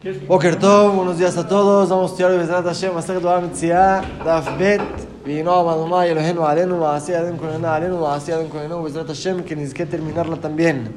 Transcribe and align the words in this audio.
Boker 0.00 0.60
Tov, 0.60 0.94
buenos 0.94 1.18
días 1.18 1.36
a 1.36 1.48
todos. 1.48 1.88
Vamos 1.88 2.12
a 2.12 2.14
estudiar 2.14 2.38
Bezrat 2.38 2.64
Hashem, 2.64 2.94
Masechet 2.94 3.20
Dvar 3.20 3.42
Mitziah, 3.42 4.00
Daf 4.24 4.56
Bet, 4.56 4.80
vino 5.24 5.50
Adonai 5.50 6.10
Eloheinu 6.10 6.46
Alenu, 6.46 6.78
Maaseh 6.78 7.16
Adem 7.16 7.36
Konenu 7.36 7.66
Alenu, 7.66 7.98
Maaseh 7.98 8.32
Adem 8.32 8.48
Konenu, 8.48 8.80
Bezrat 8.80 9.08
Hashem, 9.08 9.42
que 9.42 9.56
que 9.56 9.86
terminarla 9.86 10.36
también. 10.36 10.94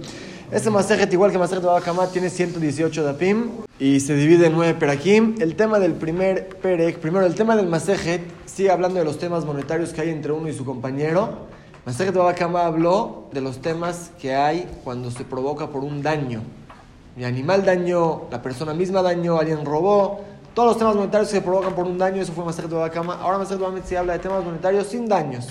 Este 0.52 0.70
Masechet, 0.70 1.12
igual 1.14 1.32
que 1.32 1.40
Masechet 1.40 1.64
Dvar 1.64 1.82
Kamat, 1.82 2.12
tiene 2.12 2.30
118 2.30 3.02
dapim 3.02 3.50
y 3.80 4.02
se 4.02 4.14
divide 4.14 4.46
en 4.46 4.54
9 4.54 4.76
perakim. 4.76 5.34
El 5.40 5.56
tema 5.56 5.80
del 5.80 5.94
primer 5.94 6.50
perek, 6.62 7.00
primero 7.00 7.26
el 7.26 7.34
tema 7.34 7.56
del 7.56 7.66
Masechet, 7.66 8.22
sigue 8.46 8.70
hablando 8.70 9.00
de 9.00 9.06
los 9.06 9.18
temas 9.18 9.46
monetarios 9.46 9.94
que 9.94 10.02
hay 10.02 10.12
entre 10.12 10.32
uno 10.32 10.48
y 10.48 10.54
su 10.54 10.64
compañero. 10.64 11.48
Masechet 11.88 12.14
Dvar 12.14 12.36
Kamat 12.36 12.66
habló 12.66 13.30
de 13.34 13.42
los 13.42 13.64
temas 13.64 14.12
que 14.22 14.36
hay 14.36 14.70
cuando 14.84 15.10
se 15.10 15.24
provoca 15.24 15.72
por 15.72 15.84
un 15.84 16.04
daño 16.04 16.44
mi 17.16 17.26
animal 17.26 17.66
dañó, 17.66 18.24
la 18.32 18.42
persona 18.42 18.74
misma 18.74 19.02
dañó, 19.02 19.38
alguien 19.38 19.66
robó. 19.66 20.22
Todos 20.54 20.70
los 20.70 20.78
temas 20.78 20.96
monetarios 20.96 21.30
se 21.30 21.42
provocan 21.42 21.76
por 21.76 21.86
un 21.86 21.98
daño, 21.98 22.22
eso 22.22 22.32
fue 22.32 22.46
Maser 22.46 22.70
de 22.70 22.90
Cama. 22.90 23.20
Ahora 23.22 23.38
Maser 23.38 23.58
de 23.58 23.82
se 23.84 23.98
habla 23.98 24.14
de 24.14 24.20
temas 24.20 24.44
monetarios 24.44 24.88
sin 24.88 25.08
daños. 25.08 25.48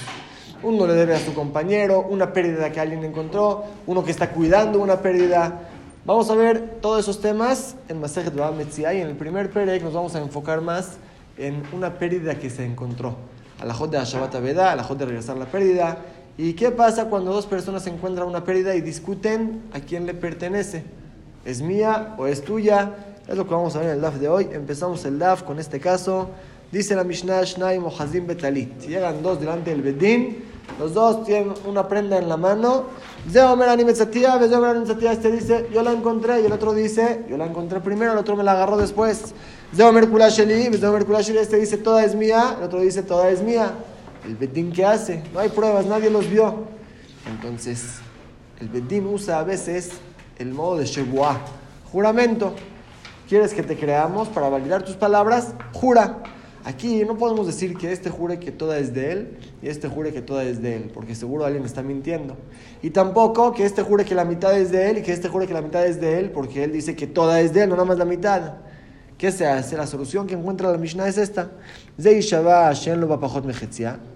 Uno 0.62 0.86
le 0.86 0.94
debe 0.94 1.14
a 1.14 1.18
su 1.18 1.34
compañero, 1.34 2.06
una 2.08 2.32
pérdida 2.32 2.70
que 2.70 2.80
alguien 2.80 3.04
encontró, 3.04 3.64
uno 3.86 4.04
que 4.04 4.10
está 4.10 4.30
cuidando 4.30 4.78
una 4.78 5.00
pérdida. 5.00 5.68
Vamos 6.06 6.30
a 6.30 6.34
ver 6.34 6.78
todos 6.80 7.00
esos 7.00 7.20
temas 7.20 7.76
en 7.88 8.00
Maser 8.00 8.30
de 8.32 8.94
y 8.94 9.00
en 9.00 9.08
el 9.08 9.16
primer 9.16 9.50
Perek 9.50 9.82
nos 9.82 9.92
vamos 9.92 10.14
a 10.14 10.18
enfocar 10.18 10.62
más 10.62 10.96
en 11.36 11.62
una 11.72 11.98
pérdida 11.98 12.34
que 12.36 12.48
se 12.48 12.64
encontró. 12.64 13.16
A 13.60 13.66
la 13.66 13.74
de 13.74 13.98
Ashabat 13.98 14.34
Abeda, 14.34 14.72
a 14.72 14.76
la 14.76 14.82
de 14.82 15.04
regresar 15.04 15.36
la 15.36 15.46
pérdida. 15.46 15.98
¿Y 16.38 16.54
qué 16.54 16.70
pasa 16.70 17.06
cuando 17.06 17.32
dos 17.32 17.44
personas 17.44 17.86
encuentran 17.86 18.26
una 18.26 18.44
pérdida 18.44 18.74
y 18.74 18.80
discuten 18.80 19.62
a 19.74 19.80
quién 19.80 20.06
le 20.06 20.14
pertenece? 20.14 20.84
¿Es 21.44 21.62
mía 21.62 22.14
o 22.18 22.26
es 22.26 22.42
tuya? 22.42 22.94
Es 23.26 23.36
lo 23.36 23.46
que 23.46 23.54
vamos 23.54 23.74
a 23.76 23.78
ver 23.78 23.88
en 23.88 23.94
el 23.94 24.00
DAF 24.00 24.16
de 24.16 24.28
hoy. 24.28 24.48
Empezamos 24.52 25.04
el 25.04 25.18
DAF 25.18 25.42
con 25.42 25.58
este 25.58 25.80
caso. 25.80 26.30
Dice 26.70 26.94
la 26.94 27.04
Mishnah 27.04 27.42
Shnaim 27.44 27.84
o 27.84 27.88
Hazim 27.88 28.26
Betalit. 28.26 28.86
Llegan 28.86 29.22
dos 29.22 29.40
delante 29.40 29.70
del 29.70 29.82
Bedín. 29.82 30.44
Los 30.78 30.94
dos 30.94 31.24
tienen 31.24 31.52
una 31.66 31.88
prenda 31.88 32.18
en 32.18 32.28
la 32.28 32.36
mano. 32.36 32.84
Este 33.26 35.32
dice, 35.32 35.68
yo 35.72 35.82
la 35.82 35.92
encontré. 35.92 36.42
Y 36.42 36.46
el 36.46 36.52
otro 36.52 36.74
dice, 36.74 37.24
yo 37.28 37.36
la 37.36 37.46
encontré 37.46 37.80
primero. 37.80 38.12
El 38.12 38.18
otro 38.18 38.36
me 38.36 38.44
la 38.44 38.52
agarró 38.52 38.76
después. 38.76 39.34
Este 39.72 41.56
dice, 41.56 41.76
toda 41.78 42.04
es 42.04 42.14
mía. 42.14 42.56
El 42.58 42.64
otro 42.64 42.80
dice, 42.80 43.02
toda 43.02 43.30
es 43.30 43.42
mía. 43.42 43.72
El 44.24 44.36
Bedín, 44.36 44.72
¿qué 44.72 44.84
hace? 44.84 45.22
No 45.32 45.40
hay 45.40 45.48
pruebas, 45.48 45.86
nadie 45.86 46.10
los 46.10 46.28
vio. 46.28 46.66
Entonces, 47.26 47.96
el 48.60 48.68
Bedín 48.68 49.06
usa 49.06 49.38
a 49.38 49.44
veces 49.44 49.92
el 50.40 50.54
modo 50.54 50.78
de 50.78 50.86
Shebuah, 50.86 51.38
juramento. 51.92 52.54
¿Quieres 53.28 53.52
que 53.52 53.62
te 53.62 53.76
creamos 53.76 54.28
para 54.28 54.48
validar 54.48 54.82
tus 54.82 54.96
palabras? 54.96 55.54
Jura. 55.74 56.22
Aquí 56.64 57.04
no 57.04 57.16
podemos 57.16 57.46
decir 57.46 57.76
que 57.76 57.92
este 57.92 58.10
jure 58.10 58.38
que 58.38 58.50
toda 58.50 58.78
es 58.78 58.92
de 58.92 59.12
él 59.12 59.38
y 59.62 59.68
este 59.68 59.88
jure 59.88 60.12
que 60.12 60.20
toda 60.20 60.44
es 60.44 60.60
de 60.60 60.76
él, 60.76 60.90
porque 60.92 61.14
seguro 61.14 61.44
alguien 61.44 61.64
está 61.64 61.82
mintiendo. 61.82 62.36
Y 62.82 62.90
tampoco 62.90 63.52
que 63.52 63.64
este 63.64 63.82
jure 63.82 64.04
que 64.04 64.14
la 64.14 64.24
mitad 64.24 64.58
es 64.58 64.70
de 64.70 64.90
él 64.90 64.98
y 64.98 65.02
que 65.02 65.12
este 65.12 65.28
jure 65.28 65.46
que 65.46 65.54
la 65.54 65.62
mitad 65.62 65.86
es 65.86 66.00
de 66.00 66.18
él, 66.18 66.30
porque 66.30 66.64
él 66.64 66.72
dice 66.72 66.96
que 66.96 67.06
toda 67.06 67.40
es 67.40 67.52
de 67.52 67.62
él, 67.62 67.68
no 67.68 67.76
nada 67.76 67.86
más 67.86 67.98
la 67.98 68.04
mitad. 68.04 68.54
¿Qué 69.16 69.30
se 69.32 69.46
hace? 69.46 69.76
La 69.76 69.86
solución 69.86 70.26
que 70.26 70.34
encuentra 70.34 70.70
la 70.72 70.78
Mishnah 70.78 71.06
es 71.06 71.18
esta. 71.18 71.50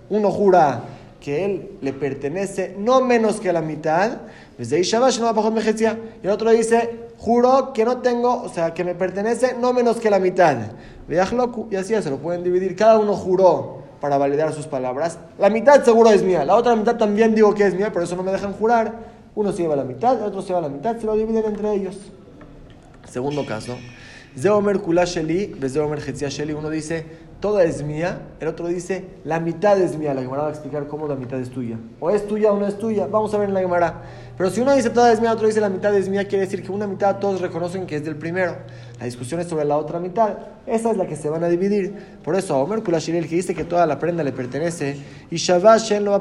Uno 0.09 0.31
jura 0.31 0.85
que 1.25 1.43
él 1.43 1.71
le 1.81 1.95
pertenece 1.95 2.75
no 2.79 3.01
menos 3.01 3.41
que 3.41 3.51
la 3.51 3.63
mitad 3.63 4.19
y 4.59 4.67
el 6.23 6.31
otro 6.31 6.51
dice, 6.51 7.09
juro 7.17 7.73
que 7.73 7.87
no 7.87 8.03
tengo, 8.03 8.43
o 8.43 8.49
sea, 8.51 8.75
que 8.75 8.85
me 8.85 8.95
pertenece 8.95 9.57
no 9.59 9.73
menos 9.73 9.97
que 9.97 10.11
la 10.11 10.19
mitad. 10.19 10.59
Y 11.09 11.17
así 11.77 11.95
se 12.03 12.11
lo 12.11 12.19
pueden 12.19 12.45
dividir. 12.45 12.77
Cada 12.77 12.99
uno 12.99 13.15
juró 13.15 13.83
para 14.03 14.19
validar 14.19 14.53
sus 14.53 14.67
palabras. 14.67 15.19
La 15.39 15.49
mitad 15.49 15.83
seguro 15.83 16.11
es 16.11 16.23
mía, 16.23 16.45
la 16.45 16.57
otra 16.57 16.77
mitad 16.77 16.97
también 16.97 17.35
digo 17.35 17.55
que 17.55 17.67
es 17.67 17.75
mía, 17.75 17.91
por 17.91 18.03
eso 18.03 18.17
no 18.17 18.23
me 18.23 18.31
dejan 18.31 18.53
jurar. 18.53 18.93
Uno 19.35 19.51
se 19.51 19.63
lleva 19.63 19.77
la 19.77 19.85
mitad, 19.85 20.19
el 20.19 20.25
otro 20.25 20.43
se 20.43 20.49
lleva 20.49 20.61
la 20.61 20.69
mitad, 20.69 20.99
se 20.99 21.07
lo 21.07 21.17
dividen 21.17 21.47
entre 21.47 21.73
ellos. 21.73 21.97
Segundo 23.09 23.47
caso. 23.47 23.79
Zeomer 24.39 24.81
Kulasheli, 24.81 25.57
Zeomer 25.69 26.01
Sheli, 26.01 26.53
uno 26.53 26.69
dice, 26.69 27.07
toda 27.45 27.63
es 27.65 27.83
mía, 27.83 28.23
el 28.41 28.49
otro 28.49 28.69
dice, 28.69 29.05
la 29.23 29.39
mitad 29.39 29.79
es 29.79 29.99
mía. 29.99 30.15
La 30.15 30.23
Gemara 30.23 30.45
va 30.45 30.49
a 30.49 30.51
explicar 30.51 30.87
cómo 30.87 31.07
la 31.07 31.15
mitad 31.15 31.39
es 31.39 31.51
tuya. 31.51 31.79
O 32.01 32.09
es 32.09 32.27
tuya 32.27 32.51
o 32.51 32.59
no 32.59 32.67
es 32.67 32.79
tuya. 32.79 33.07
Vamos 33.07 33.35
a 33.35 33.37
ver 33.37 33.51
en 33.51 33.55
la 33.55 33.61
Gemara. 33.61 34.01
Pero 34.35 34.49
si 34.49 34.63
uno 34.63 34.75
dice 34.75 34.89
toda 34.89 35.13
es 35.13 35.21
mía, 35.21 35.31
otro 35.31 35.47
dice 35.47 35.61
la 35.61 35.69
mitad 35.69 35.95
es 35.95 36.09
mía, 36.09 36.27
quiere 36.27 36.47
decir 36.47 36.63
que 36.63 36.73
una 36.73 36.87
mitad 36.87 37.19
todos 37.19 37.43
reconocen 37.43 37.85
que 37.87 37.97
es 37.97 38.05
del 38.07 38.17
primero. 38.17 38.57
La 38.99 39.07
discusión 39.07 39.41
es 39.41 39.49
sobre 39.49 39.65
la 39.65 39.77
otra 39.77 39.99
mitad. 39.99 40.39
Esa 40.67 40.93
es 40.93 40.97
la 40.97 41.07
que 41.07 41.17
se 41.17 41.29
van 41.29 41.43
a 41.43 41.49
dividir. 41.49 41.95
Por 42.23 42.37
eso, 42.37 42.57
Omer 42.59 42.83
Kulasheli, 42.83 43.19
el 43.19 43.29
que 43.29 43.35
dice 43.35 43.55
que 43.55 43.65
toda 43.65 43.87
la 43.87 43.99
prenda 43.99 44.23
le 44.23 44.33
pertenece, 44.33 44.97
y 45.31 45.37
Shabbat 45.37 45.81
Shen 45.81 46.05
lo 46.05 46.21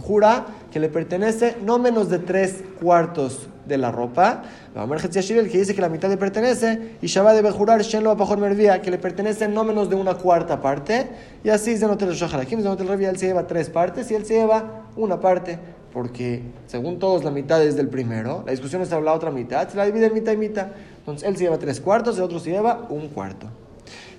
jura 0.00 0.46
que 0.72 0.80
le 0.80 0.88
pertenece 0.88 1.56
no 1.62 1.78
menos 1.78 2.08
de 2.08 2.18
tres 2.18 2.64
cuartos 2.80 3.48
de 3.66 3.76
la 3.76 3.92
ropa. 3.92 4.42
El 4.74 5.50
que 5.50 5.58
dice 5.58 5.74
que 5.74 5.80
la 5.82 5.90
mitad 5.90 6.08
le 6.08 6.16
pertenece, 6.16 6.96
y 7.02 7.06
Shabbat 7.06 7.36
debe 7.36 7.50
jurar 7.50 7.82
Shen 7.82 8.04
lo 8.04 8.16
que 8.16 8.90
le 8.90 8.98
pertenece 8.98 9.46
no 9.46 9.62
menos 9.62 9.90
de 9.90 9.94
una 9.94 10.14
cuarta 10.14 10.62
parte. 10.62 11.08
Y 11.44 11.50
así 11.50 11.76
Zenotel 11.76 12.14
Shaharakim, 12.14 12.62
Zenotel 12.62 12.88
Revia, 12.88 13.10
él 13.10 13.18
se 13.18 13.26
lleva 13.26 13.46
tres 13.46 13.68
partes 13.68 14.10
y 14.10 14.14
él 14.14 14.24
se 14.24 14.34
lleva 14.34 14.86
una 14.96 15.20
parte. 15.20 15.58
Porque 15.92 16.42
según 16.66 16.98
todos 16.98 17.24
la 17.24 17.30
mitad 17.30 17.62
es 17.62 17.76
del 17.76 17.88
primero, 17.88 18.42
la 18.46 18.52
discusión 18.52 18.80
es 18.82 18.88
sobre 18.88 19.04
la 19.04 19.12
otra 19.12 19.30
mitad, 19.30 19.68
se 19.68 19.76
la 19.76 19.84
divide 19.84 20.06
en 20.06 20.14
mitad 20.14 20.32
y 20.32 20.36
mitad. 20.36 20.68
Entonces 20.98 21.28
él 21.28 21.36
se 21.36 21.44
lleva 21.44 21.58
tres 21.58 21.80
cuartos, 21.80 22.16
el 22.16 22.24
otro 22.24 22.38
se 22.38 22.50
lleva 22.50 22.86
un 22.88 23.08
cuarto. 23.08 23.48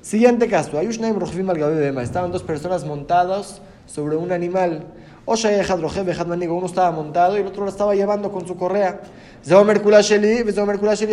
Siguiente 0.02 0.48
caso, 0.48 0.78
Ayushnaim 0.78 1.18
Rochvim 1.18 1.50
al 1.50 1.98
Estaban 2.00 2.32
dos 2.32 2.44
personas 2.44 2.86
montadas 2.86 3.62
sobre 3.86 4.18
un 4.18 4.32
animal. 4.32 4.86
Uno 5.26 6.66
estaba 6.66 6.92
montado 6.92 7.38
y 7.38 7.40
el 7.40 7.48
otro 7.48 7.64
lo 7.64 7.70
estaba 7.70 7.96
llevando 7.96 8.30
con 8.30 8.46
su 8.46 8.58
correa. 8.58 9.00
Zeomer 9.42 9.82
Kulasheli, 9.82 10.42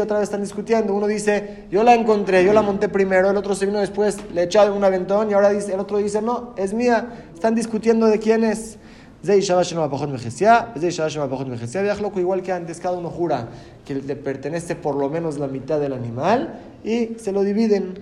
otra 0.00 0.19
vez 0.19 0.25
están 0.25 0.43
discutiendo. 0.43 0.93
Uno 0.93 1.06
dice, 1.06 1.66
yo 1.70 1.84
la 1.84 1.94
encontré, 1.94 2.44
yo 2.44 2.53
la 2.53 2.62
monté 2.62 2.88
primero, 2.88 3.31
el 3.31 3.37
otro 3.37 3.54
se 3.54 3.66
vino 3.66 3.78
después, 3.78 4.19
le 4.34 4.43
echaron 4.43 4.76
un 4.76 4.82
aventón 4.82 5.31
y 5.31 5.34
ahora 5.34 5.50
dice, 5.50 5.75
el 5.75 5.78
otro 5.81 5.99
dice, 5.99 6.20
no, 6.20 6.53
es 6.56 6.75
mía. 6.75 7.28
Están 7.32 7.54
discutiendo 7.54 8.06
de 8.06 8.19
quién 8.19 8.43
es. 8.43 8.78
Igual 12.16 12.42
que 12.42 12.53
antes, 12.53 12.81
cada 12.81 12.97
uno 12.97 13.10
jura 13.10 13.48
que 13.84 13.94
le 13.94 14.16
pertenece 14.16 14.76
por 14.76 14.97
lo 14.97 15.10
menos 15.10 15.38
la 15.38 15.47
mitad 15.47 15.78
del 15.78 15.92
animal 15.92 16.60
y 16.84 17.16
se 17.19 17.32
lo 17.32 17.42
dividen. 17.42 17.94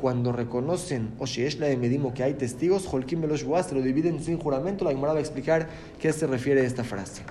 Cuando 0.00 0.30
reconocen, 0.30 1.10
o 1.18 1.24
es 1.24 1.58
la 1.58 1.66
Medimo, 1.76 2.14
que 2.14 2.22
hay 2.22 2.34
testigos, 2.34 2.86
Holkim 2.92 3.22
se 3.36 3.74
lo 3.74 3.82
dividen 3.82 4.22
sin 4.22 4.38
juramento. 4.38 4.84
La 4.84 4.92
Gemara 4.92 5.12
va 5.12 5.18
a 5.18 5.22
explicar 5.22 5.68
qué 6.00 6.12
se 6.12 6.26
refiere 6.26 6.60
a 6.60 6.64
esta 6.64 6.84
frase. 6.84 7.22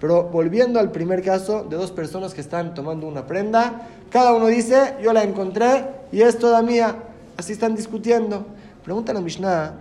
Pero 0.00 0.24
volviendo 0.24 0.78
al 0.78 0.92
primer 0.92 1.22
caso 1.22 1.64
de 1.64 1.76
dos 1.76 1.90
personas 1.90 2.34
que 2.34 2.40
están 2.40 2.74
tomando 2.74 3.08
una 3.08 3.26
prenda, 3.26 3.88
cada 4.10 4.34
uno 4.34 4.46
dice, 4.46 4.94
yo 5.02 5.12
la 5.12 5.24
encontré 5.24 5.84
y 6.12 6.20
es 6.20 6.38
toda 6.38 6.62
mía. 6.62 6.96
Así 7.36 7.52
están 7.52 7.74
discutiendo. 7.74 8.46
Pregunta 8.84 9.12
a 9.12 9.20
Mishnah, 9.20 9.74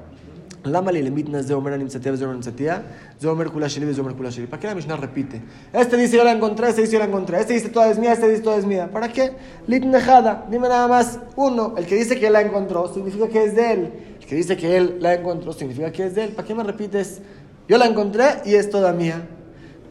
¿Para 4.48 4.59
qué 4.59 4.68
la 4.68 4.76
Mishnah 4.76 4.96
repite? 4.98 5.42
Este 5.72 5.96
dice 5.96 6.18
yo 6.18 6.24
la 6.24 6.31
encontré, 6.31 6.70
este 6.70 6.81
dice 6.81 6.94
yo 6.94 7.00
la 7.00 7.06
encontré, 7.06 7.40
este 7.40 7.53
dice 7.53 7.70
toda 7.70 7.90
es 7.90 8.00
mía, 8.00 8.14
este 8.14 8.28
dice 8.28 8.42
toda 8.42 8.58
es 8.58 8.66
mía. 8.66 8.90
¿Para 8.92 9.09
qué? 9.09 9.34
Litnejada, 9.68 10.48
dime 10.50 10.68
nada 10.68 10.88
más 10.88 11.20
uno. 11.36 11.76
El 11.78 11.86
que 11.86 11.96
dice 11.96 12.20
que 12.20 12.31
la 12.31 12.42
encontró 12.42 12.92
significa 12.92 13.28
que 13.28 13.44
es 13.44 13.56
de 13.56 13.74
él. 13.74 13.94
El 14.20 14.26
que 14.26 14.36
dice 14.36 14.58
que 14.58 14.76
él 14.76 14.98
la 15.02 15.14
encontró 15.14 15.53
significa 15.53 15.92
que 15.92 16.08
es 16.08 16.16
de 16.16 16.24
él. 16.24 16.31
¿Para 16.31 16.48
qué 16.48 16.56
me 16.56 16.64
repites? 16.64 17.22
Yo 17.68 17.78
la 17.78 17.86
encontré 17.86 18.26
y 18.46 18.56
es 18.56 18.72
toda 18.72 18.92
mía. 18.92 19.28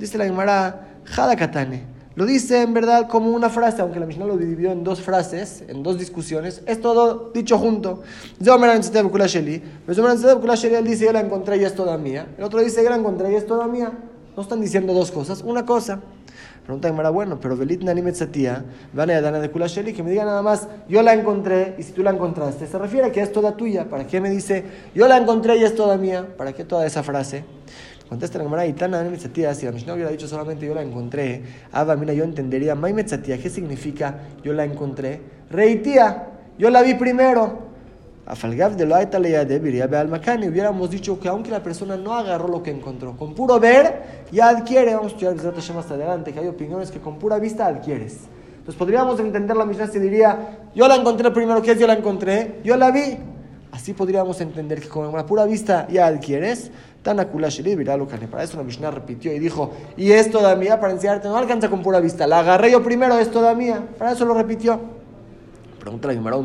Dice 0.00 0.18
la 0.18 0.24
Gemara, 0.24 0.98
Jada 1.04 1.36
Katane. 1.36 1.93
Lo 2.16 2.26
dice 2.26 2.62
en 2.62 2.74
verdad 2.74 3.08
como 3.08 3.30
una 3.30 3.50
frase, 3.50 3.82
aunque 3.82 3.98
la 3.98 4.06
Mishnah 4.06 4.26
lo 4.26 4.36
dividió 4.36 4.70
en 4.70 4.84
dos 4.84 5.00
frases, 5.00 5.64
en 5.66 5.82
dos 5.82 5.98
discusiones, 5.98 6.62
es 6.66 6.80
todo 6.80 7.32
dicho 7.34 7.58
junto. 7.58 8.04
Él 8.38 8.46
dice, 10.84 11.06
yo 11.06 11.12
la 11.12 11.20
encontré 11.20 11.56
y 11.56 11.64
es 11.64 11.74
toda 11.74 11.98
mía. 11.98 12.28
El 12.38 12.44
otro 12.44 12.60
dice, 12.60 12.84
yo 12.84 12.90
la 12.90 12.96
encontré 12.96 13.32
y 13.32 13.34
es 13.34 13.46
toda 13.46 13.66
mía. 13.66 13.90
No 14.36 14.42
están 14.42 14.60
diciendo 14.60 14.92
dos 14.92 15.10
cosas, 15.10 15.42
una 15.42 15.66
cosa. 15.66 16.00
Pregunta 16.64 16.88
Gemara, 16.88 17.10
bueno, 17.10 17.38
pero 17.40 17.56
Belit 17.56 17.82
Nanimetzatia, 17.82 18.64
van 18.92 19.10
a 19.10 19.20
Dana 19.20 19.38
de 19.38 19.50
Kulasheli, 19.50 19.92
que 19.92 20.02
me 20.02 20.10
diga 20.10 20.24
nada 20.24 20.40
más, 20.40 20.66
yo 20.88 21.02
la 21.02 21.12
encontré 21.12 21.74
y 21.78 21.82
si 21.82 21.92
tú 21.92 22.02
la 22.02 22.10
encontraste, 22.10 22.66
se 22.66 22.78
refiere 22.78 23.08
a 23.08 23.12
que 23.12 23.20
es 23.20 23.32
toda 23.32 23.56
tuya. 23.56 23.90
¿Para 23.90 24.06
qué 24.06 24.20
me 24.20 24.30
dice, 24.30 24.64
yo 24.94 25.06
la 25.06 25.18
encontré 25.18 25.58
y 25.58 25.64
es 25.64 25.74
toda 25.74 25.98
mía? 25.98 26.26
¿Para 26.38 26.54
qué 26.54 26.64
toda 26.64 26.86
esa 26.86 27.02
frase? 27.02 27.44
Contesta 28.08 28.38
la 28.38 28.44
Gemara, 28.44 28.66
Itana 28.66 29.02
Metzatia, 29.02 29.54
si 29.54 29.64
la 29.64 29.72
Mishnah 29.72 29.94
hubiera 29.94 30.10
dicho 30.10 30.28
solamente 30.28 30.66
yo 30.66 30.74
la 30.74 30.82
encontré, 30.82 31.42
Abba, 31.72 31.96
mira, 31.96 32.12
yo 32.12 32.24
entendería, 32.24 32.74
Mai 32.74 32.92
Metzatia, 32.92 33.38
¿qué 33.38 33.48
significa 33.48 34.18
yo 34.42 34.52
la 34.52 34.64
encontré? 34.64 35.20
Reitía, 35.50 36.28
yo 36.58 36.70
la 36.70 36.82
vi 36.82 36.94
primero. 36.94 37.64
A 38.26 38.36
Falgav 38.36 38.74
de 38.76 38.86
lo 38.86 38.96
de 38.96 39.96
Almacani, 39.96 40.48
hubiéramos 40.48 40.90
dicho 40.90 41.20
que 41.20 41.28
aunque 41.28 41.50
la 41.50 41.62
persona 41.62 41.96
no 41.96 42.14
agarró 42.14 42.48
lo 42.48 42.62
que 42.62 42.70
encontró, 42.70 43.16
con 43.16 43.34
puro 43.34 43.60
ver 43.60 44.24
ya 44.32 44.48
adquiere, 44.48 44.94
vamos 44.94 45.12
a 45.12 45.14
estudiar 45.16 45.34
el 45.34 45.78
hasta 45.78 45.94
adelante, 45.94 46.32
que 46.32 46.40
hay 46.40 46.46
opiniones 46.46 46.90
que 46.90 47.00
con 47.00 47.18
pura 47.18 47.38
vista 47.38 47.66
adquieres. 47.66 48.20
Entonces 48.64 48.78
podríamos 48.78 49.20
entender 49.20 49.54
la 49.54 49.66
Mishnah 49.66 49.88
si 49.88 49.98
diría, 49.98 50.70
yo 50.74 50.88
la 50.88 50.96
encontré 50.96 51.30
primero, 51.32 51.60
¿qué 51.60 51.72
es 51.72 51.78
yo 51.78 51.86
la 51.86 51.94
encontré? 51.94 52.60
Yo 52.64 52.78
la 52.78 52.90
vi. 52.90 53.18
Así 53.72 53.92
podríamos 53.92 54.40
entender 54.40 54.80
que 54.80 54.88
con 54.88 55.12
la 55.12 55.26
pura 55.26 55.44
vista 55.44 55.86
ya 55.90 56.06
adquieres. 56.06 56.70
Para 57.04 58.44
eso 58.44 58.56
la 58.56 58.62
Mishnah 58.62 58.90
repitió 58.90 59.32
y 59.32 59.38
dijo, 59.38 59.72
y 59.96 60.12
esto 60.12 60.40
da 60.40 60.56
mía 60.56 60.80
para 60.80 60.92
enseñarte, 60.92 61.28
no 61.28 61.36
alcanza 61.36 61.68
con 61.68 61.82
pura 61.82 62.00
vista. 62.00 62.26
La 62.26 62.40
agarré 62.40 62.70
yo 62.70 62.82
primero, 62.82 63.18
esto 63.18 63.42
da 63.42 63.54
mía. 63.54 63.86
Para 63.98 64.12
eso 64.12 64.24
lo 64.24 64.34
repitió. 64.34 64.80
Pregunta 65.78 66.08
la 66.08 66.14
Gemara, 66.14 66.38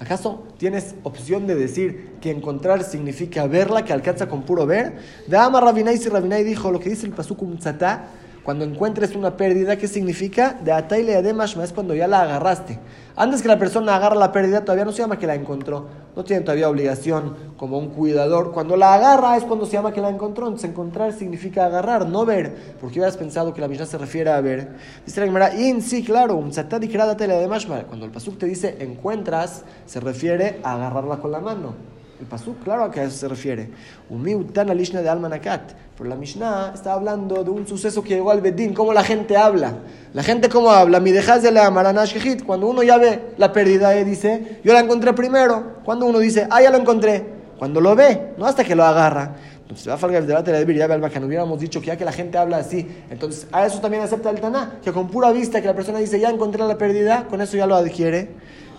¿acaso 0.00 0.42
tienes 0.56 0.96
opción 1.04 1.46
de 1.46 1.54
decir 1.54 2.16
que 2.20 2.32
encontrar 2.32 2.82
significa 2.82 3.46
verla, 3.46 3.84
que 3.84 3.92
alcanza 3.92 4.28
con 4.28 4.42
puro 4.42 4.66
ver? 4.66 4.96
De 5.28 5.36
Ama 5.36 5.60
Rabinai, 5.60 5.96
si 5.96 6.08
Rabinai 6.08 6.42
dijo 6.42 6.72
lo 6.72 6.80
que 6.80 6.90
dice 6.90 7.06
el 7.06 7.12
Pasukum 7.12 7.56
Tzatá, 7.56 8.06
cuando 8.42 8.64
encuentres 8.64 9.14
una 9.14 9.36
pérdida, 9.36 9.76
¿qué 9.76 9.86
significa? 9.86 10.58
De 10.64 10.72
Ataile 10.72 11.14
Ademashma 11.14 11.62
es 11.62 11.72
cuando 11.72 11.94
ya 11.94 12.08
la 12.08 12.22
agarraste. 12.22 12.78
Antes 13.14 13.42
que 13.42 13.48
la 13.48 13.58
persona 13.58 13.94
agarra 13.94 14.16
la 14.16 14.32
pérdida, 14.32 14.62
todavía 14.62 14.86
no 14.86 14.92
se 14.92 15.02
llama 15.02 15.18
que 15.18 15.26
la 15.26 15.34
encontró. 15.34 15.86
No 16.18 16.24
tiene 16.24 16.42
todavía 16.42 16.68
obligación 16.68 17.36
como 17.56 17.78
un 17.78 17.90
cuidador. 17.90 18.50
Cuando 18.50 18.76
la 18.76 18.94
agarra 18.94 19.36
es 19.36 19.44
cuando 19.44 19.66
se 19.66 19.74
llama 19.74 19.92
que 19.92 20.00
la 20.00 20.08
encontró. 20.08 20.46
Entonces 20.46 20.68
encontrar 20.68 21.12
significa 21.12 21.64
agarrar, 21.64 22.08
no 22.08 22.26
ver. 22.26 22.74
Porque 22.80 22.98
hubieras 22.98 23.16
pensado 23.16 23.54
que 23.54 23.60
la 23.60 23.68
Mishnah 23.68 23.86
se 23.86 23.98
refiere 23.98 24.28
a 24.28 24.40
ver. 24.40 24.68
Dice 25.06 25.20
la 25.20 25.26
Gemara, 25.26 25.54
in 25.54 25.80
sí, 25.80 26.02
claro, 26.02 26.34
un 26.34 26.50
Cuando 26.50 28.04
el 28.04 28.10
pasuk 28.10 28.36
te 28.36 28.46
dice 28.46 28.78
encuentras, 28.80 29.62
se 29.86 30.00
refiere 30.00 30.58
a 30.64 30.72
agarrarla 30.72 31.18
con 31.18 31.30
la 31.30 31.38
mano. 31.38 31.97
El 32.20 32.26
pasuk, 32.26 32.64
claro 32.64 32.84
a 32.84 32.90
qué 32.90 33.04
eso 33.04 33.16
se 33.16 33.28
refiere. 33.28 33.70
Umiutan 34.10 34.70
alishna 34.70 35.02
de 35.02 35.08
almanakat. 35.08 35.72
Pero 35.96 36.10
la 36.10 36.16
Mishnah 36.16 36.72
está 36.74 36.92
hablando 36.92 37.44
de 37.44 37.50
un 37.50 37.66
suceso 37.66 38.02
que 38.02 38.14
llegó 38.14 38.30
al 38.30 38.40
Bedín, 38.40 38.74
cómo 38.74 38.92
la 38.92 39.04
gente 39.04 39.36
habla. 39.36 39.74
La 40.12 40.22
gente 40.22 40.48
cómo 40.48 40.70
habla, 40.70 40.98
mi 40.98 41.12
dejas 41.12 41.42
de 41.42 41.52
la 41.52 41.70
Maranashkehit. 41.70 42.44
Cuando 42.44 42.66
uno 42.66 42.82
ya 42.82 42.98
ve 42.98 43.34
la 43.36 43.52
pérdida, 43.52 43.98
y 43.98 44.04
dice, 44.04 44.60
yo 44.64 44.72
la 44.72 44.80
encontré 44.80 45.12
primero. 45.12 45.78
Cuando 45.84 46.06
uno 46.06 46.18
dice, 46.18 46.46
ah, 46.50 46.60
ya 46.60 46.70
lo 46.70 46.78
encontré. 46.78 47.24
Cuando 47.58 47.80
lo 47.80 47.94
ve, 47.94 48.34
no 48.36 48.46
hasta 48.46 48.64
que 48.64 48.74
lo 48.74 48.84
agarra. 48.84 49.36
Entonces 49.68 49.86
va 49.86 50.08
a 50.08 50.18
el 50.18 50.26
debate 50.26 50.50
de 50.50 50.82
Alba, 50.82 51.10
que 51.10 51.20
no 51.20 51.26
hubiéramos 51.26 51.60
dicho 51.60 51.80
que 51.80 51.88
ya 51.88 51.96
que 51.96 52.04
la 52.04 52.12
gente 52.12 52.38
habla 52.38 52.56
así, 52.56 52.88
entonces 53.10 53.46
a 53.52 53.66
eso 53.66 53.80
también 53.80 54.02
acepta 54.02 54.30
el 54.30 54.40
Taná, 54.40 54.78
que 54.82 54.92
con 54.92 55.08
pura 55.08 55.30
vista 55.30 55.60
que 55.60 55.66
la 55.66 55.74
persona 55.74 55.98
dice, 55.98 56.18
ya 56.18 56.30
encontré 56.30 56.66
la 56.66 56.78
pérdida, 56.78 57.26
con 57.28 57.42
eso 57.42 57.54
ya 57.54 57.66
lo 57.66 57.76
adquiere. 57.76 58.30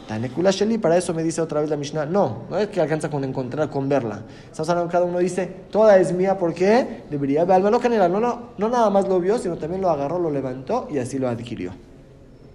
Tanekula 0.10 0.50
Sheli, 0.50 0.80
para 0.80 0.98
eso 0.98 1.14
me 1.14 1.22
dice 1.22 1.40
otra 1.40 1.62
vez 1.62 1.70
la 1.70 1.78
Mishnah. 1.78 2.08
No, 2.08 2.46
no 2.50 2.58
es 2.58 2.70
que 2.70 2.82
alcanza 2.82 3.12
con 3.12 3.24
encontrar, 3.24 3.70
con 3.70 3.88
verla. 3.88 4.24
Estamos 4.46 4.68
hablando 4.68 4.92
cada 4.92 5.06
uno 5.06 5.20
dice, 5.20 5.46
toda 5.70 6.00
es 6.00 6.12
mía, 6.14 6.36
¿por 6.36 6.56
qué? 6.56 7.04
Debería 7.12 7.46
verla. 7.46 7.70
No, 7.70 7.80
no, 7.80 8.20
no, 8.20 8.50
no 8.58 8.70
nada 8.70 8.90
más 8.90 9.08
lo 9.08 9.20
vio, 9.20 9.38
sino 9.38 9.58
también 9.58 9.84
lo 9.84 9.90
agarró, 9.92 10.18
lo 10.18 10.32
levantó 10.32 10.88
y 10.90 10.98
así 10.98 11.20
lo 11.20 11.30
adquirió. 11.30 11.74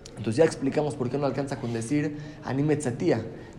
Entonces 0.09 0.35
ya 0.35 0.45
explicamos 0.45 0.97
por 0.97 1.09
qué 1.09 1.17
no 1.17 1.27
alcanza 1.27 1.61
con 1.61 1.73
decir 1.73 2.19
anime 2.43 2.77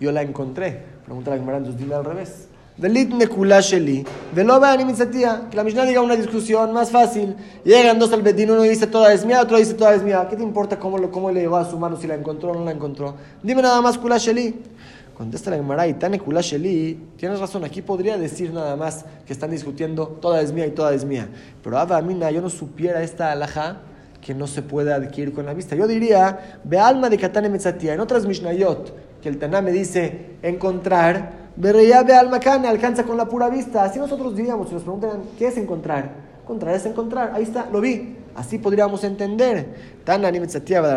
Yo 0.01 0.11
la 0.11 0.23
encontré. 0.23 0.83
Pregunta 1.05 1.31
la 1.31 1.37
Gemara, 1.37 1.59
entonces 1.59 1.79
dime 1.79 1.95
al 1.95 2.03
revés. 2.03 2.49
Velit 2.77 3.09
nekula 3.13 3.61
sheli, 3.61 4.05
velo 4.33 4.59
Que 4.59 5.55
la 5.55 5.63
Mishnah 5.63 5.85
diga 5.85 6.01
una 6.01 6.15
discusión 6.17 6.73
más 6.73 6.91
fácil. 6.91 7.33
Llegan 7.63 7.97
dos 7.97 8.11
al 8.11 8.21
bedín, 8.21 8.51
uno 8.51 8.63
dice 8.63 8.85
toda 8.87 9.13
es 9.13 9.25
mía, 9.25 9.41
otro 9.41 9.57
dice 9.57 9.75
toda 9.75 9.95
es 9.95 10.03
mía. 10.03 10.27
¿Qué 10.29 10.35
te 10.35 10.43
importa 10.43 10.77
cómo, 10.77 10.97
lo, 10.97 11.09
cómo 11.09 11.31
le 11.31 11.39
llegó 11.39 11.55
a 11.55 11.63
su 11.63 11.79
mano, 11.79 11.95
si 11.95 12.05
la 12.05 12.15
encontró 12.15 12.51
o 12.51 12.55
no 12.55 12.65
la 12.65 12.71
encontró? 12.71 13.15
Dime 13.41 13.61
nada 13.61 13.81
más 13.81 13.97
kula 13.97 14.17
sheli. 14.17 14.61
Contesta 15.15 15.49
la 15.51 15.55
Gemara, 15.55 15.87
y 15.87 15.93
tane 15.93 16.19
kula 16.19 16.41
sheli. 16.41 16.99
Tienes 17.15 17.39
razón, 17.39 17.63
aquí 17.63 17.81
podría 17.81 18.17
decir 18.17 18.51
nada 18.51 18.75
más 18.75 19.05
que 19.25 19.31
están 19.31 19.51
discutiendo 19.51 20.07
toda 20.07 20.41
es 20.41 20.51
mía 20.51 20.67
y 20.67 20.71
toda 20.71 20.93
es 20.93 21.05
mía. 21.05 21.29
Pero 21.63 21.77
Abba 21.77 21.95
Amina, 21.95 22.29
yo 22.31 22.41
no 22.41 22.49
supiera 22.49 23.01
esta 23.01 23.31
alhaja 23.31 23.77
que 24.19 24.33
no 24.33 24.47
se 24.47 24.61
puede 24.61 24.91
adquirir 24.91 25.33
con 25.33 25.45
la 25.45 25.53
vista. 25.53 25.77
Yo 25.77 25.87
diría, 25.87 26.59
ve 26.65 26.77
alma 26.77 27.09
de 27.09 27.17
katane 27.17 27.47
metzatia. 27.47 27.93
En 27.93 28.01
otras 28.01 28.25
Mishnayot, 28.25 29.21
que 29.21 29.29
el 29.29 29.37
Taná 29.37 29.61
me 29.61 29.71
dice 29.71 30.31
encontrar 30.41 31.44
Berreya 31.57 32.03
ve 32.03 32.13
al 32.13 32.33
alcanza 32.65 33.03
con 33.03 33.17
la 33.17 33.25
pura 33.25 33.49
vista. 33.49 33.83
Así 33.83 33.99
nosotros 33.99 34.35
diríamos, 34.35 34.67
si 34.67 34.73
nos 34.73 34.83
preguntan, 34.83 35.21
¿qué 35.37 35.47
es 35.47 35.57
encontrar? 35.57 36.11
Encontrar 36.41 36.75
es 36.75 36.85
encontrar. 36.85 37.31
Ahí 37.33 37.43
está, 37.43 37.67
lo 37.71 37.81
vi. 37.81 38.17
Así 38.35 38.57
podríamos 38.57 39.03
entender. 39.05 39.95
Tana 40.03 40.29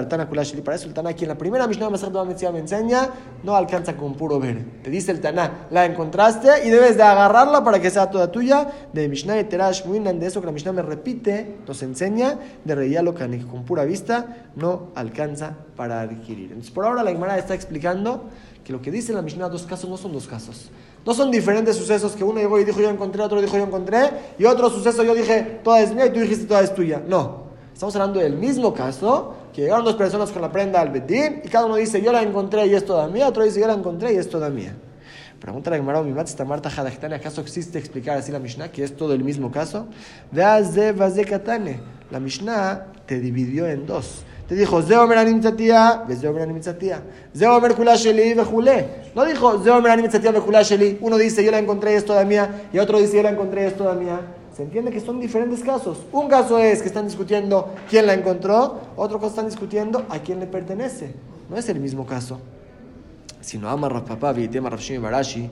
Tana 0.08 0.28
Para 0.28 0.42
eso 0.42 0.86
el 0.86 0.92
Tana 0.92 1.10
aquí 1.10 1.24
en 1.24 1.28
la 1.28 1.38
primera 1.38 1.68
Mishnah 1.68 1.88
me 1.88 2.58
enseña, 2.58 3.08
no 3.44 3.54
alcanza 3.54 3.96
con 3.96 4.14
puro 4.14 4.40
ver. 4.40 4.64
Te 4.82 4.90
dice 4.90 5.12
el 5.12 5.20
Tana, 5.20 5.68
la 5.70 5.86
encontraste 5.86 6.66
y 6.66 6.70
debes 6.70 6.96
de 6.96 7.04
agarrarla 7.04 7.62
para 7.62 7.80
que 7.80 7.90
sea 7.90 8.10
toda 8.10 8.32
tuya. 8.32 8.68
De 8.92 9.08
Mishnah 9.08 9.38
y 9.38 9.44
Terash 9.44 9.84
de 9.84 10.26
eso 10.26 10.40
que 10.40 10.46
la 10.46 10.52
Mishnah 10.52 10.72
me 10.72 10.82
repite, 10.82 11.58
nos 11.66 11.80
enseña 11.84 12.38
de 12.64 12.74
reía 12.74 13.02
lo 13.02 13.14
que 13.14 13.46
con 13.46 13.64
pura 13.64 13.84
vista 13.84 14.48
no 14.56 14.88
alcanza 14.96 15.54
para 15.76 16.00
adquirir. 16.00 16.46
Entonces 16.46 16.72
por 16.72 16.84
ahora 16.86 17.04
la 17.04 17.12
Gemara 17.12 17.38
está 17.38 17.54
explicando 17.54 18.24
que 18.68 18.72
lo 18.74 18.82
que 18.82 18.90
dice 18.90 19.14
la 19.14 19.22
Mishnah, 19.22 19.48
dos 19.48 19.62
casos 19.62 19.88
no 19.88 19.96
son 19.96 20.12
dos 20.12 20.28
casos. 20.28 20.68
No 21.06 21.14
son 21.14 21.30
diferentes 21.30 21.74
sucesos 21.74 22.12
que 22.12 22.22
uno 22.22 22.38
llegó 22.38 22.60
y 22.60 22.64
dijo 22.64 22.78
yo 22.82 22.90
encontré, 22.90 23.22
otro 23.22 23.40
dijo 23.40 23.56
yo 23.56 23.64
encontré, 23.64 24.10
y 24.38 24.44
otro 24.44 24.68
suceso 24.68 25.02
yo 25.02 25.14
dije 25.14 25.60
toda 25.64 25.80
es 25.80 25.94
mía 25.94 26.04
y 26.04 26.12
tú 26.12 26.20
dijiste 26.20 26.44
toda 26.44 26.60
es 26.60 26.74
tuya. 26.74 27.00
No. 27.08 27.44
Estamos 27.72 27.96
hablando 27.96 28.20
del 28.20 28.36
mismo 28.36 28.74
caso, 28.74 29.36
que 29.54 29.62
llegaron 29.62 29.86
dos 29.86 29.94
personas 29.94 30.30
con 30.30 30.42
la 30.42 30.52
prenda 30.52 30.82
al 30.82 30.90
Betín 30.90 31.40
y 31.42 31.48
cada 31.48 31.64
uno 31.64 31.76
dice 31.76 32.02
yo 32.02 32.12
la 32.12 32.20
encontré 32.22 32.66
y 32.66 32.74
es 32.74 32.84
toda 32.84 33.08
mía, 33.08 33.28
otro 33.28 33.42
dice 33.42 33.58
yo 33.58 33.66
la 33.66 33.72
encontré 33.72 34.12
y 34.12 34.16
es 34.16 34.28
toda 34.28 34.50
mía. 34.50 34.76
Pregunta 35.40 35.70
la 35.70 35.76
Gemara, 35.76 36.02
mi 36.02 36.20
esta 36.20 36.44
Marta 36.44 36.68
Jadachtane, 36.68 37.14
¿acaso 37.14 37.40
existe 37.40 37.78
explicar 37.78 38.18
así 38.18 38.30
la 38.30 38.38
Mishnah, 38.38 38.70
que 38.70 38.84
es 38.84 38.94
todo 38.94 39.14
el 39.14 39.24
mismo 39.24 39.50
caso? 39.50 39.86
La 40.30 42.20
Mishnah 42.20 42.86
te 43.06 43.18
dividió 43.18 43.66
en 43.66 43.86
dos. 43.86 44.24
Te 44.48 44.54
dijo, 44.54 44.80
Zeo 44.80 45.06
merani 45.06 45.34
mitzatia, 45.34 46.04
Zeo 46.08 46.32
merani 46.32 46.54
mitzatia. 46.54 47.02
Zeo 47.36 47.60
mer 47.60 47.74
kula 47.74 47.96
sheli 47.96 48.32
vejule. 48.32 49.12
No 49.14 49.26
dijo, 49.26 49.62
Zeo 49.62 49.82
merani 49.82 50.02
mitzatia 50.02 50.32
vejula 50.32 50.62
sheli. 50.62 50.96
Uno 51.02 51.18
dice, 51.18 51.44
yo 51.44 51.50
la 51.50 51.58
encontré, 51.58 51.94
es 51.94 52.06
toda 52.06 52.24
mía. 52.24 52.62
Y 52.72 52.78
otro 52.78 52.98
dice, 52.98 53.18
yo 53.18 53.22
la 53.22 53.30
encontré, 53.30 53.66
es 53.66 53.76
toda 53.76 53.94
mía. 53.94 54.20
Se 54.56 54.62
entiende 54.62 54.90
que 54.90 55.00
son 55.00 55.20
diferentes 55.20 55.60
casos. 55.60 55.98
Un 56.12 56.28
caso 56.28 56.58
es 56.58 56.80
que 56.80 56.88
están 56.88 57.04
discutiendo 57.04 57.74
quién 57.90 58.06
la 58.06 58.14
encontró. 58.14 58.80
Otro 58.96 59.18
caso 59.18 59.28
están 59.30 59.46
discutiendo 59.46 60.06
a 60.08 60.18
quién 60.20 60.40
le 60.40 60.46
pertenece. 60.46 61.14
No 61.50 61.56
es 61.58 61.68
el 61.68 61.78
mismo 61.78 62.06
caso. 62.06 62.40
Si 63.42 63.58
no 63.58 63.68
ama 63.68 63.90
Rafapá, 63.90 64.32
Vitema 64.32 64.70
Rafshimi 64.70 64.98
Barashi. 64.98 65.50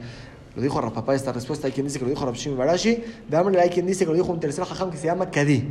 Lo 0.57 0.63
dijo 0.63 0.81
Rafapá 0.81 1.15
esta 1.15 1.33
respuesta. 1.33 1.67
Hay 1.67 1.73
quien 1.75 1.87
dice 1.87 1.99
que 1.99 2.07
lo 2.07 2.11
dijo 2.11 2.25
Rafshimi 2.25 2.57
Barashi. 2.57 3.05
Veámosle, 3.29 3.61
hay 3.61 3.69
quien 3.69 3.87
dice 3.87 4.07
que 4.07 4.11
lo 4.11 4.17
dijo 4.17 4.33
un 4.33 4.41
tercer 4.41 4.65
jajam 4.65 4.91
que 4.91 4.97
se 4.97 5.07
llama 5.07 5.31
Kadi. 5.31 5.69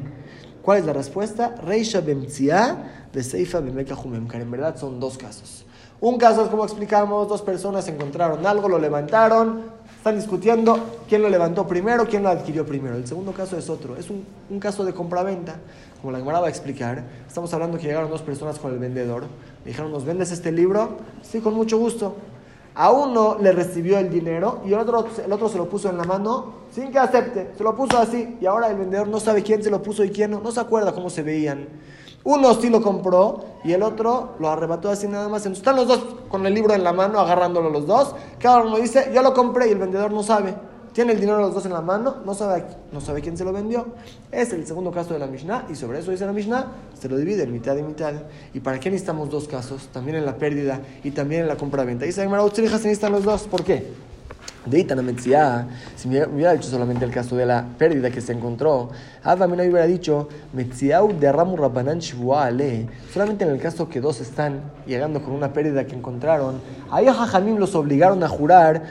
¿Cuál 0.65 0.79
es 0.79 0.85
la 0.85 0.93
respuesta? 0.93 1.53
Reisha 1.63 2.01
Bemtzia 2.01 3.07
de 3.13 3.21
Seifa 3.21 3.59
Bemekahumem. 3.59 4.27
En 4.33 4.49
verdad 4.49 4.75
son 4.75 4.99
dos 4.99 5.15
casos. 5.15 5.63
Un 6.01 6.17
caso 6.17 6.41
es 6.43 6.49
como 6.49 6.65
explicamos: 6.65 7.27
dos 7.27 7.43
personas 7.43 7.87
encontraron 7.87 8.43
algo, 8.47 8.67
lo 8.67 8.79
levantaron, 8.79 9.61
están 9.95 10.15
discutiendo 10.15 11.03
quién 11.07 11.21
lo 11.21 11.29
levantó 11.29 11.67
primero, 11.67 12.07
quién 12.07 12.23
lo 12.23 12.29
adquirió 12.29 12.65
primero. 12.65 12.95
El 12.95 13.05
segundo 13.05 13.31
caso 13.31 13.55
es 13.59 13.69
otro, 13.69 13.95
es 13.95 14.09
un, 14.09 14.25
un 14.49 14.59
caso 14.59 14.83
de 14.83 14.91
compraventa. 14.91 15.57
Como 16.01 16.11
la 16.11 16.17
Gemara 16.17 16.39
va 16.39 16.47
a 16.47 16.49
explicar, 16.49 17.03
estamos 17.27 17.53
hablando 17.53 17.77
que 17.77 17.85
llegaron 17.85 18.09
dos 18.09 18.23
personas 18.23 18.57
con 18.57 18.73
el 18.73 18.79
vendedor. 18.79 19.25
Le 19.63 19.69
dijeron, 19.69 19.91
¿nos 19.91 20.03
vendes 20.03 20.31
este 20.31 20.51
libro? 20.51 20.97
Sí, 21.21 21.41
con 21.41 21.53
mucho 21.53 21.77
gusto. 21.77 22.15
A 22.75 22.91
uno 22.91 23.37
le 23.39 23.53
recibió 23.53 23.97
el 23.97 24.09
dinero 24.09 24.59
y 24.65 24.73
el 24.73 24.79
otro, 24.79 25.05
el 25.23 25.31
otro 25.31 25.47
se 25.47 25.57
lo 25.57 25.69
puso 25.69 25.89
en 25.89 25.97
la 25.97 26.03
mano 26.03 26.65
sin 26.71 26.91
que 26.91 26.99
acepte. 26.99 27.53
Se 27.57 27.63
lo 27.63 27.73
puso 27.73 27.97
así 27.97 28.37
y 28.41 28.45
ahora 28.45 28.67
el 28.67 28.77
vendedor 28.77 29.07
no 29.07 29.21
sabe 29.21 29.43
quién 29.43 29.63
se 29.63 29.71
lo 29.71 29.81
puso 29.81 30.03
y 30.03 30.09
quién 30.09 30.31
no. 30.31 30.41
No 30.41 30.51
se 30.51 30.59
acuerda 30.59 30.93
cómo 30.93 31.09
se 31.09 31.23
veían. 31.23 31.69
Uno 32.25 32.53
sí 32.55 32.69
lo 32.69 32.81
compró 32.81 33.45
y 33.63 33.71
el 33.71 33.81
otro 33.81 34.31
lo 34.39 34.49
arrebató 34.49 34.89
así 34.89 35.07
nada 35.07 35.29
más. 35.29 35.45
Entonces 35.45 35.59
están 35.59 35.77
los 35.77 35.87
dos 35.87 36.05
con 36.27 36.45
el 36.45 36.53
libro 36.53 36.73
en 36.73 36.83
la 36.83 36.91
mano, 36.91 37.19
agarrándolo 37.19 37.69
los 37.69 37.87
dos. 37.87 38.13
Cada 38.39 38.63
uno 38.63 38.77
dice, 38.77 39.11
yo 39.13 39.21
lo 39.21 39.33
compré 39.33 39.67
y 39.69 39.71
el 39.71 39.77
vendedor 39.77 40.11
no 40.11 40.21
sabe. 40.21 40.55
Tiene 40.95 41.11
el 41.11 41.19
dinero 41.19 41.41
los 41.41 41.53
dos 41.53 41.65
en 41.65 41.73
la 41.73 41.81
mano, 41.81 42.21
no 42.25 42.33
sabe, 42.33 42.63
no 42.93 43.01
sabe 43.01 43.19
quién 43.19 43.35
se 43.35 43.43
lo 43.43 43.51
vendió. 43.51 43.85
Es 44.31 44.53
el 44.53 44.65
segundo 44.65 44.91
caso 44.91 45.11
de 45.11 45.19
la 45.19 45.27
Mishnah 45.27 45.65
y 45.69 45.75
sobre 45.75 45.99
eso 45.99 46.09
dice 46.09 46.25
la 46.25 46.31
Mishnah, 46.31 46.67
se 46.97 47.09
lo 47.09 47.17
divide 47.17 47.43
en 47.43 47.51
mitad 47.51 47.75
y 47.75 47.83
mitad. 47.83 48.13
¿Y 48.53 48.61
para 48.61 48.79
qué 48.79 48.89
necesitamos 48.89 49.29
dos 49.29 49.45
casos? 49.45 49.89
También 49.91 50.15
en 50.15 50.25
la 50.25 50.37
pérdida 50.37 50.79
y 51.03 51.11
también 51.11 51.41
en 51.41 51.47
la 51.49 51.57
compra-venta. 51.57 52.05
Dice 52.05 52.23
Gemara, 52.23 52.45
ustedes 52.45 52.71
necesitan 52.71 53.11
los 53.11 53.25
dos. 53.25 53.43
¿Por 53.43 53.65
qué? 53.65 53.91
De 54.65 54.79
Itana 54.79 55.03
si 55.95 56.07
me 56.07 56.25
hubiera 56.25 56.53
dicho 56.53 56.69
solamente 56.69 57.05
el 57.05 57.11
caso 57.11 57.35
de 57.35 57.45
la 57.45 57.65
pérdida 57.77 58.09
que 58.09 58.21
se 58.21 58.33
encontró, 58.33 58.89
me 59.65 59.69
hubiera 59.69 59.85
dicho, 59.85 60.27
Metziau 60.53 61.13
derramu 61.13 61.55
Rabbanan 61.55 61.99
ale. 62.35 62.87
Solamente 63.13 63.43
en 63.43 63.51
el 63.51 63.59
caso 63.59 63.87
que 63.87 64.01
dos 64.01 64.21
están 64.21 64.61
llegando 64.87 65.21
con 65.21 65.33
una 65.33 65.53
pérdida 65.53 65.85
que 65.85 65.95
encontraron, 65.95 66.61
ahí 66.89 67.07
a 67.07 67.13
Jajamim 67.13 67.57
los 67.57 67.75
obligaron 67.75 68.23
a 68.23 68.27
jurar, 68.27 68.83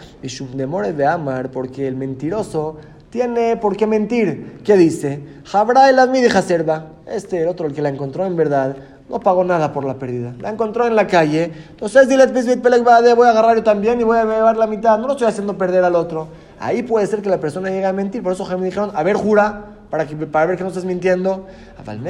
Demore 0.55 0.93
de 0.93 1.07
Amar, 1.07 1.51
porque 1.51 1.89
el 1.89 1.97
mentiroso 1.97 2.79
tiene 3.11 3.57
por 3.57 3.77
qué 3.77 3.87
mentir. 3.87 4.59
¿Qué 4.65 4.77
dice? 4.77 5.21
Jabra 5.45 5.89
el 5.89 5.99
de 6.21 6.31
Jaserba. 6.31 6.91
Este, 7.07 7.43
el 7.43 7.49
otro, 7.49 7.67
el 7.67 7.75
que 7.75 7.83
la 7.83 7.91
encontró 7.91 8.25
en 8.27 8.35
verdad, 8.35 8.77
no 9.09 9.21
pagó 9.21 9.45
nada 9.45 9.73
por 9.73 9.85
la 9.85 9.95
pérdida. 9.95 10.35
La 10.41 10.51
encontró 10.51 10.87
en 10.87 10.97
la 10.97 11.07
calle. 11.07 11.53
Entonces 11.71 12.09
dile, 12.09 12.27
voy 12.27 13.27
a 13.27 13.31
agarrar 13.31 13.57
yo 13.57 13.63
también 13.63 14.01
y 14.01 14.05
voy 14.05 14.19
a 14.19 14.25
llevar 14.25 14.57
la 14.57 14.67
mitad. 14.67 14.99
No 14.99 15.07
lo 15.07 15.13
estoy 15.13 15.29
haciendo 15.29 15.59
perder 15.59 15.85
al 15.85 15.95
otro. 15.95 16.29
Ahí 16.59 16.83
puede 16.83 17.07
ser 17.07 17.21
que 17.21 17.29
la 17.29 17.39
persona 17.39 17.69
llegue 17.69 17.87
a 17.87 17.93
mentir. 17.93 18.23
Por 18.23 18.33
eso 18.33 18.47
me 18.57 18.65
dijeron, 18.65 18.93
a 18.95 19.03
ver, 19.03 19.17
jura, 19.17 19.65
para, 19.91 20.07
que, 20.07 20.17
para 20.17 20.47
ver 20.47 20.57
que 20.57 20.63
no 20.63 20.71
estás 20.71 20.85
mintiendo. 20.85 21.47
Pero 21.85 22.01
en 22.01 22.07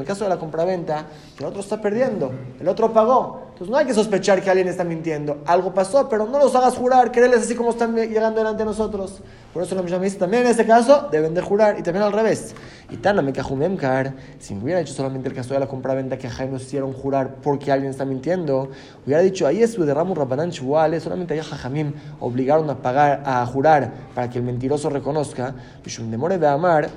el 0.00 0.04
caso 0.04 0.24
de 0.24 0.30
la 0.30 0.36
compraventa, 0.36 1.06
el 1.38 1.46
otro 1.46 1.60
está 1.60 1.80
perdiendo, 1.80 2.32
el 2.60 2.68
otro 2.68 2.92
pagó. 2.92 3.47
Entonces 3.58 3.72
no 3.72 3.78
hay 3.78 3.86
que 3.86 3.94
sospechar 3.94 4.40
que 4.40 4.48
alguien 4.48 4.68
está 4.68 4.84
mintiendo. 4.84 5.42
Algo 5.44 5.74
pasó, 5.74 6.08
pero 6.08 6.26
no 6.26 6.38
los 6.38 6.54
hagas 6.54 6.76
jurar, 6.76 7.10
créeles 7.10 7.40
así 7.40 7.56
como 7.56 7.70
están 7.70 7.92
llegando 7.92 8.38
delante 8.38 8.58
de 8.60 8.66
nosotros. 8.66 9.18
Por 9.52 9.64
eso 9.64 9.74
la 9.74 9.82
Mishnah 9.82 9.98
dice 9.98 10.16
también 10.16 10.44
en 10.44 10.50
este 10.50 10.64
caso 10.64 11.08
deben 11.10 11.34
de 11.34 11.40
jurar 11.40 11.76
y 11.76 11.82
también 11.82 12.04
al 12.04 12.12
revés. 12.12 12.54
Y 12.88 12.98
tan 12.98 13.16
me 13.16 13.32
Memkar, 13.32 14.14
si 14.38 14.54
me 14.54 14.62
hubiera 14.62 14.80
hecho 14.80 14.94
solamente 14.94 15.28
el 15.28 15.34
caso 15.34 15.54
de 15.54 15.58
la 15.58 15.66
compraventa 15.66 16.16
que 16.16 16.28
Jaime 16.28 16.52
nos 16.52 16.62
hicieron 16.62 16.92
jurar 16.92 17.38
porque 17.42 17.72
alguien 17.72 17.90
está 17.90 18.04
mintiendo, 18.04 18.70
hubiera 19.04 19.22
dicho 19.22 19.44
ahí 19.44 19.60
es 19.60 19.72
su 19.72 19.84
derramo 19.84 20.14
Rabanán 20.14 20.52
Chuale, 20.52 21.00
solamente 21.00 21.34
allá 21.34 21.42
Jajamim 21.42 21.94
obligaron 22.20 22.70
a 22.70 22.80
pagar, 22.80 23.24
a 23.26 23.44
jurar 23.44 23.92
para 24.14 24.30
que 24.30 24.38
el 24.38 24.44
mentiroso 24.44 24.88
reconozca. 24.88 25.52
Un 25.98 26.12
demore 26.12 26.38
de 26.38 26.46
amar 26.46 26.90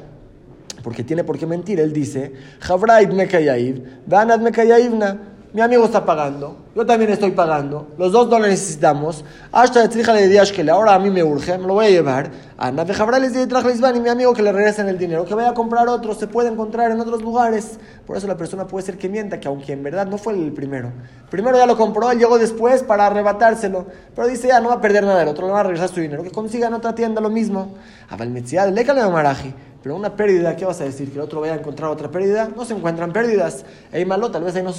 porque 0.84 1.04
tiene 1.04 1.24
por 1.24 1.40
qué 1.40 1.48
mentir, 1.48 1.80
él 1.80 1.92
dice, 1.92 2.34
Javraid 2.60 3.10
Mekayaib, 3.10 4.06
Banad 4.06 4.42
Mekayaibna 4.42 5.32
mi 5.54 5.60
amigo 5.60 5.84
está 5.84 6.06
pagando, 6.06 6.56
yo 6.74 6.86
también 6.86 7.12
estoy 7.12 7.32
pagando, 7.32 7.88
los 7.98 8.14
dos 8.14 8.30
no 8.30 8.40
lo 8.40 8.48
necesitamos. 8.48 9.26
Hasta 9.52 9.86
de 9.86 10.28
días 10.30 10.50
que 10.50 10.70
ahora 10.72 10.94
a 10.94 11.00
mí 11.00 11.10
me 11.10 11.24
urge, 11.24 11.58
me 11.58 11.68
lo 11.68 11.74
voy 11.74 11.88
a 11.88 11.90
llevar. 11.90 12.32
A 12.58 12.72
Navejabrales 12.72 13.34
de 13.34 13.44
y 13.44 14.00
mi 14.00 14.08
amigo 14.08 14.34
que 14.34 14.44
le 14.44 14.54
regresen 14.54 14.88
el 14.88 14.98
dinero, 14.98 15.26
que 15.26 15.34
vaya 15.34 15.50
a 15.50 15.54
comprar 15.54 15.90
otro, 15.90 16.14
se 16.14 16.28
puede 16.28 16.48
encontrar 16.50 16.92
en 16.92 17.02
otros 17.02 17.22
lugares. 17.22 17.80
Por 18.08 18.16
eso 18.16 18.28
la 18.28 18.38
persona 18.38 18.66
puede 18.66 18.86
ser 18.86 18.98
que 18.98 19.10
mienta, 19.10 19.42
que 19.42 19.50
aunque 19.50 19.74
en 19.74 19.84
verdad 19.84 20.08
no 20.08 20.18
fue 20.18 20.34
el 20.34 20.54
primero. 20.54 20.92
Primero 21.30 21.58
ya 21.58 21.66
lo 21.66 21.76
compró, 21.76 22.10
él 22.12 22.20
llegó 22.20 22.40
después 22.40 22.84
para 22.84 23.08
arrebatárselo. 23.08 23.88
Pero 24.16 24.28
dice 24.28 24.48
ya 24.48 24.62
no 24.62 24.70
va 24.70 24.76
a 24.76 24.82
perder 24.82 25.04
nada, 25.04 25.22
el 25.22 25.28
otro 25.28 25.48
le 25.48 25.54
va 25.54 25.60
a 25.60 25.64
regresar 25.64 25.90
su 25.90 26.00
dinero, 26.00 26.24
que 26.24 26.32
consiga 26.32 26.68
en 26.68 26.76
otra 26.76 26.96
tienda 26.96 27.20
lo 27.20 27.30
mismo. 27.30 27.76
A 28.10 28.16
Valmetzia, 28.16 28.68
lécale 28.68 29.02
a 29.02 29.10
Maraji. 29.10 29.54
Pero 29.84 29.96
una 29.96 30.16
pérdida, 30.16 30.56
¿qué 30.56 30.64
vas 30.64 30.80
a 30.82 30.84
decir? 30.84 31.10
¿Que 31.10 31.16
el 31.16 31.22
otro 31.22 31.42
vaya 31.42 31.54
a 31.54 31.58
encontrar 31.58 31.90
otra 31.90 32.12
pérdida? 32.12 32.50
No 32.56 32.66
se 32.66 32.76
encuentran 32.76 33.12
pérdidas. 33.12 33.66
Ey, 33.92 34.06
malo, 34.06 34.30
tal 34.30 34.44
vez 34.44 34.56
ahí 34.56 34.62
no, 34.62 34.74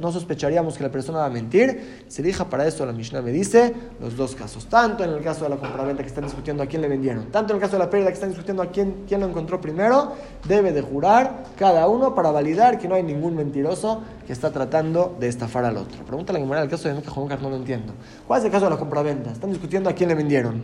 no, 0.00 0.12
sospecharíamos 0.12 0.78
que 0.78 0.82
la 0.82 0.90
persona 0.90 1.18
va 1.18 1.26
a 1.26 1.30
mentir. 1.30 2.04
Se 2.08 2.22
elija 2.22 2.48
para 2.48 2.66
eso, 2.66 2.86
la 2.86 2.92
Mishnah 2.92 3.20
me 3.20 3.32
dice 3.32 3.74
los 4.00 4.16
dos 4.16 4.34
casos. 4.34 4.64
Tanto 4.66 5.04
en 5.04 5.10
el 5.10 5.22
caso 5.22 5.44
de 5.44 5.50
la 5.50 5.56
compraventa 5.56 6.02
que 6.02 6.08
están 6.08 6.24
discutiendo 6.24 6.62
a 6.62 6.66
quién 6.66 6.80
le 6.80 6.88
vendieron, 6.88 7.26
tanto 7.26 7.52
en 7.52 7.58
el 7.58 7.60
caso 7.60 7.74
de 7.74 7.80
la 7.80 7.90
pérdida 7.90 8.08
que 8.08 8.14
están 8.14 8.30
discutiendo 8.30 8.62
a 8.62 8.70
quién, 8.70 9.04
quién 9.06 9.20
lo 9.20 9.28
encontró 9.28 9.60
primero, 9.60 10.12
debe 10.48 10.72
de 10.72 10.80
jurar 10.80 11.42
cada 11.58 11.86
uno 11.86 12.14
para 12.14 12.30
validar 12.30 12.78
que 12.78 12.88
no 12.88 12.94
hay 12.94 13.02
ningún 13.02 13.36
mentiroso 13.36 14.00
que 14.26 14.32
está 14.32 14.50
tratando 14.50 15.16
de 15.20 15.28
estafar 15.28 15.66
al 15.66 15.76
otro. 15.76 16.02
Pregúntale 16.06 16.42
a 16.42 16.46
la 16.46 16.62
el 16.62 16.70
caso 16.70 16.88
de 16.88 16.94
Meca 16.94 17.12
no 17.42 17.50
lo 17.50 17.56
entiendo. 17.56 17.92
¿Cuál 18.26 18.40
es 18.40 18.46
el 18.46 18.52
caso 18.52 18.64
de 18.64 18.70
la 18.70 18.78
compraventa? 18.78 19.32
Están 19.32 19.50
discutiendo 19.50 19.90
a 19.90 19.92
quién 19.92 20.08
le 20.08 20.14
vendieron. 20.14 20.62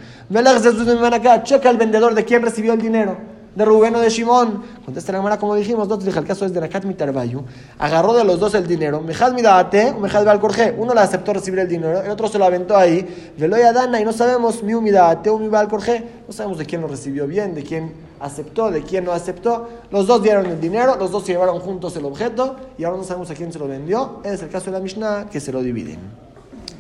acá, 1.13 1.43
checa 1.43 1.69
el 1.69 1.77
vendedor 1.77 2.15
de 2.15 2.25
quién 2.25 2.41
recibió 2.41 2.73
el 2.73 2.81
dinero 2.81 3.18
de 3.55 3.65
Rubén 3.65 3.95
o 3.95 4.01
de 4.01 4.09
Shimón. 4.09 4.63
Contesta 4.85 5.13
la 5.13 5.19
Gemara, 5.19 5.39
como 5.39 5.55
dijimos, 5.55 5.89
dos, 5.89 6.07
el 6.07 6.25
caso 6.25 6.45
es 6.45 6.53
de 6.53 6.61
Nakat 6.61 6.85
Mitarbayu. 6.85 7.45
Agarró 7.79 8.15
de 8.15 8.25
los 8.25 8.39
dos 8.39 8.55
el 8.55 8.67
dinero. 8.67 9.01
Mejad 9.01 9.33
Midate, 9.33 9.93
Mejad 9.93 10.25
Balcorje. 10.25 10.75
Uno 10.77 10.95
le 10.95 11.01
aceptó 11.01 11.33
recibir 11.33 11.61
el 11.61 11.69
dinero, 11.69 12.03
el 12.03 12.11
otro 12.11 12.29
se 12.29 12.39
lo 12.39 12.45
aventó 12.45 12.77
ahí. 12.77 13.33
Veloya 13.37 13.73
Dana, 13.73 14.01
y 14.01 14.05
no 14.05 14.13
sabemos, 14.13 14.63
mi 14.63 14.75
Midate, 14.75 15.31
mi 15.33 15.49
Balcorje. 15.49 16.05
No 16.27 16.33
sabemos 16.33 16.59
de 16.59 16.67
quién 16.67 16.81
lo 16.81 16.89
recibió 16.89 17.27
bien, 17.27 17.55
de 17.55 17.63
quién 17.63 17.93
aceptó, 18.21 18.71
de 18.71 18.83
quién 18.83 19.05
no 19.05 19.13
aceptó. 19.13 19.69
Los 19.91 20.07
dos 20.07 20.23
dieron 20.23 20.47
el 20.47 20.61
dinero, 20.61 20.97
los 20.97 21.11
dos 21.11 21.25
se 21.25 21.33
llevaron 21.33 21.61
juntos 21.61 21.97
el 21.97 22.05
objeto 22.05 22.57
y 22.77 22.85
ahora 22.85 22.99
no 22.99 23.05
sabemos 23.05 23.31
a 23.31 23.35
quién 23.35 23.53
se 23.53 23.59
lo 23.59 23.69
vendió. 23.69 24.21
Es 24.25 24.43
el 24.43 24.49
caso 24.49 24.67
de 24.67 24.73
la 24.73 24.81
Mishnah 24.81 25.27
que 25.31 25.41
se 25.41 25.53
lo 25.53 25.63
dividen. 25.63 25.99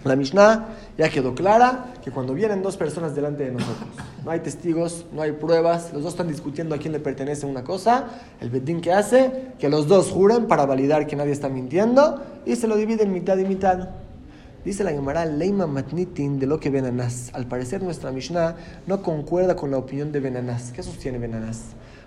La 0.04 0.16
Mishnah 0.16 0.68
ya 0.96 1.08
quedó 1.08 1.34
clara 1.34 1.86
que 2.02 2.10
cuando 2.10 2.32
vienen 2.32 2.62
dos 2.62 2.76
personas 2.76 3.14
delante 3.14 3.44
de 3.44 3.52
nosotros, 3.52 3.88
no 4.24 4.30
hay 4.30 4.40
testigos, 4.40 5.06
no 5.12 5.22
hay 5.22 5.32
pruebas, 5.32 5.92
los 5.92 6.02
dos 6.02 6.12
están 6.12 6.28
discutiendo 6.28 6.74
a 6.74 6.78
quién 6.78 6.92
le 6.92 7.00
pertenece 7.00 7.46
una 7.46 7.64
cosa, 7.64 8.06
el 8.40 8.50
bedín 8.50 8.80
que 8.80 8.92
hace, 8.92 9.52
que 9.58 9.68
los 9.68 9.86
dos 9.86 10.10
juren 10.10 10.46
para 10.46 10.66
validar 10.66 11.06
que 11.06 11.16
nadie 11.16 11.32
está 11.32 11.48
mintiendo 11.48 12.22
y 12.44 12.56
se 12.56 12.66
lo 12.66 12.76
dividen 12.76 13.12
mitad 13.12 13.38
y 13.38 13.44
mitad. 13.44 13.90
Dice 14.64 14.84
la 14.84 14.90
Gemara, 14.90 15.24
Leima 15.24 15.66
Matnitin 15.66 16.38
de 16.38 16.46
lo 16.46 16.58
que 16.58 16.68
Benanás. 16.68 17.30
Al 17.32 17.46
parecer 17.46 17.82
nuestra 17.82 18.10
Mishnah 18.10 18.56
no 18.86 19.02
concuerda 19.02 19.54
con 19.54 19.70
la 19.70 19.78
opinión 19.78 20.10
de 20.10 20.20
Benanás. 20.20 20.72
¿Qué 20.72 20.82
sostiene 20.82 21.18
Benanás? 21.18 21.62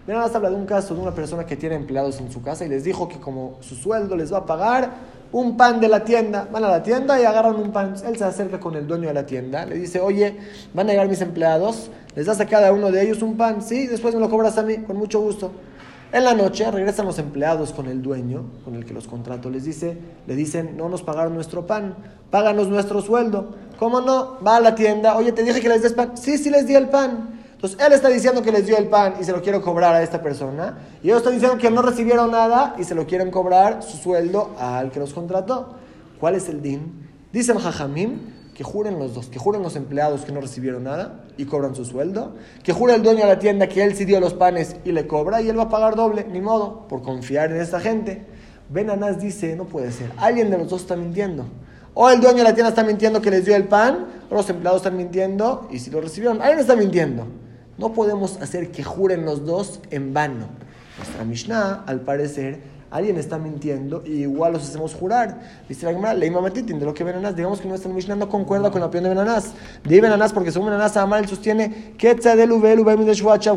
Benanás 0.06 0.36
habla 0.36 0.50
de 0.50 0.56
un 0.56 0.66
caso 0.66 0.94
de 0.94 1.02
una 1.02 1.16
persona 1.16 1.46
que 1.46 1.56
tiene 1.56 1.76
empleados 1.76 2.20
en 2.20 2.32
su 2.32 2.42
casa 2.42 2.66
y 2.66 2.70
les 2.70 2.84
dijo 2.84 3.08
que 3.08 3.20
como 3.20 3.58
su 3.62 3.76
sueldo 3.76 4.18
les 4.18 4.34
va 4.34 4.40
a 4.40 4.46
pagar 4.46 4.92
un 5.32 5.56
pan 5.56 5.80
de 5.80 5.88
la 5.88 6.04
tienda. 6.04 6.48
Van 6.52 6.64
a 6.64 6.70
la 6.70 6.84
tienda 6.84 7.20
y 7.20 7.24
agarran 7.24 7.56
un 7.56 7.72
pan. 7.72 7.96
Él 8.06 8.18
se 8.18 8.26
acerca 8.26 8.60
con 8.60 8.76
el 8.76 8.86
dueño 8.86 9.08
de 9.08 9.14
la 9.14 9.26
tienda, 9.26 9.66
le 9.66 9.76
dice, 9.76 10.00
oye, 10.00 10.38
van 10.74 10.88
a 10.88 10.92
llegar 10.92 11.08
mis 11.08 11.22
empleados, 11.22 11.90
les 12.16 12.26
das 12.26 12.40
a 12.40 12.46
cada 12.46 12.72
uno 12.74 12.92
de 12.92 13.02
ellos 13.02 13.22
un 13.22 13.38
pan. 13.38 13.62
Sí, 13.62 13.88
después 13.88 14.14
me 14.14 14.20
lo 14.20 14.30
cobras 14.30 14.58
a 14.58 14.64
mí, 14.64 14.78
con 14.78 14.98
mucho 14.98 15.22
gusto. 15.22 15.52
En 16.14 16.26
la 16.26 16.34
noche 16.34 16.70
regresan 16.70 17.06
los 17.06 17.20
empleados 17.20 17.72
con 17.72 17.88
el 17.88 18.02
dueño, 18.02 18.44
con 18.66 18.76
el 18.76 18.86
que 18.86 18.94
los 18.94 19.08
contrato, 19.08 19.50
les 19.50 19.64
dice, 19.64 19.98
le 20.28 20.36
dicen, 20.36 20.76
no 20.76 20.90
nos 20.90 21.04
pagaron 21.04 21.34
nuestro 21.34 21.66
pan, 21.66 21.96
páganos 22.30 22.68
nuestro 22.68 23.02
sueldo. 23.02 23.56
¿Cómo 23.80 24.02
no? 24.02 24.38
Va 24.46 24.58
a 24.58 24.60
la 24.60 24.76
tienda, 24.76 25.16
oye, 25.16 25.32
te 25.32 25.44
dije 25.44 25.62
que 25.62 25.70
les 25.70 25.82
des 25.82 25.94
pan. 25.94 26.18
Sí, 26.18 26.38
sí 26.38 26.50
les 26.50 26.68
di 26.68 26.76
el 26.76 26.90
pan. 26.90 27.40
Entonces, 27.54 27.80
él 27.80 27.94
está 27.94 28.10
diciendo 28.10 28.42
que 28.42 28.52
les 28.52 28.66
dio 28.66 28.78
el 28.78 28.88
pan 28.88 29.16
y 29.22 29.24
se 29.24 29.32
lo 29.32 29.42
quiero 29.42 29.62
cobrar 29.62 29.96
a 29.96 30.04
esta 30.04 30.22
persona. 30.22 30.80
Y 31.02 31.08
ellos 31.08 31.20
están 31.20 31.34
diciendo 31.34 31.58
que 31.58 31.72
no 31.72 31.82
recibieron 31.82 32.32
nada 32.32 32.76
y 32.78 32.84
se 32.84 32.94
lo 32.94 33.06
quieren 33.06 33.32
cobrar 33.32 33.82
su 33.82 33.98
sueldo 33.98 34.50
al 34.60 34.92
que 34.92 35.00
los 35.00 35.14
contrató. 35.14 35.76
¿Cuál 36.20 36.36
es 36.36 36.50
el 36.50 36.62
din? 36.62 37.08
Dicen 37.32 37.58
Jajamim 37.58 38.20
que 38.62 38.66
juren 38.66 39.00
los 39.00 39.16
dos, 39.16 39.26
que 39.26 39.40
juren 39.40 39.64
los 39.64 39.76
empleados 39.76 40.22
que 40.22 40.32
no 40.32 40.40
recibieron 40.40 40.84
nada 40.84 41.24
y 41.36 41.46
cobran 41.46 41.74
su 41.74 41.84
sueldo, 41.84 42.36
que 42.62 42.74
jure 42.74 42.94
el 42.94 43.02
dueño 43.02 43.22
de 43.22 43.26
la 43.26 43.40
tienda 43.40 43.68
que 43.68 43.84
él 43.84 43.96
sí 43.96 44.06
dio 44.06 44.20
los 44.20 44.36
panes 44.36 44.76
y 44.86 44.92
le 44.92 45.08
cobra 45.08 45.42
y 45.42 45.50
él 45.50 45.58
va 45.58 45.64
a 45.64 45.70
pagar 45.70 45.96
doble, 45.96 46.28
ni 46.32 46.42
modo, 46.42 46.88
por 46.88 47.02
confiar 47.02 47.52
en 47.52 47.60
esta 47.60 47.80
gente. 47.80 48.24
Ben 48.70 48.92
Anás 48.92 49.20
dice, 49.20 49.56
no 49.56 49.66
puede 49.66 49.92
ser, 49.92 50.12
alguien 50.16 50.52
de 50.52 50.60
los 50.60 50.70
dos 50.70 50.82
está 50.82 50.96
mintiendo. 50.96 51.48
O 51.96 52.08
el 52.08 52.22
dueño 52.22 52.38
de 52.38 52.44
la 52.44 52.54
tienda 52.54 52.70
está 52.70 52.84
mintiendo 52.84 53.20
que 53.20 53.32
les 53.32 53.46
dio 53.46 53.56
el 53.56 53.64
pan, 53.64 54.06
o 54.30 54.36
los 54.36 54.48
empleados 54.48 54.82
están 54.82 54.96
mintiendo 54.96 55.68
y 55.72 55.80
si 55.80 55.90
lo 55.90 56.00
recibieron, 56.00 56.40
alguien 56.40 56.60
está 56.60 56.76
mintiendo. 56.76 57.26
No 57.80 57.94
podemos 57.94 58.40
hacer 58.44 58.70
que 58.70 58.84
juren 58.84 59.26
los 59.26 59.44
dos 59.44 59.80
en 59.90 60.14
vano. 60.14 60.46
Nuestra 60.98 61.24
Mishnah, 61.24 61.84
al 61.88 62.02
parecer, 62.02 62.60
alguien 62.92 63.18
está 63.18 63.40
mintiendo 63.40 64.04
y 64.06 64.22
igual 64.22 64.54
los 64.54 64.64
hacemos 64.64 64.94
jurar. 64.94 65.40
Dice 65.68 65.86
la 65.86 65.94
Gemara, 65.94 66.14
leima 66.14 66.42
matitin, 66.42 66.78
de 66.78 66.86
lo 66.86 66.94
que 66.94 67.04
Benanás, 67.04 67.36
digamos 67.36 67.62
que 67.62 67.68
nuestra 67.68 67.92
Mishnah 67.92 68.16
no 68.16 68.30
concuerda 68.30 68.70
con 68.70 68.82
la 68.82 68.88
opinión 68.88 69.06
de 69.06 69.10
Benanás. 69.10 69.54
De 69.84 70.02
Benanás, 70.02 70.34
porque 70.34 70.52
según 70.52 70.68
Benanás, 70.68 70.98
Amal 70.98 71.28
sostiene, 71.28 71.96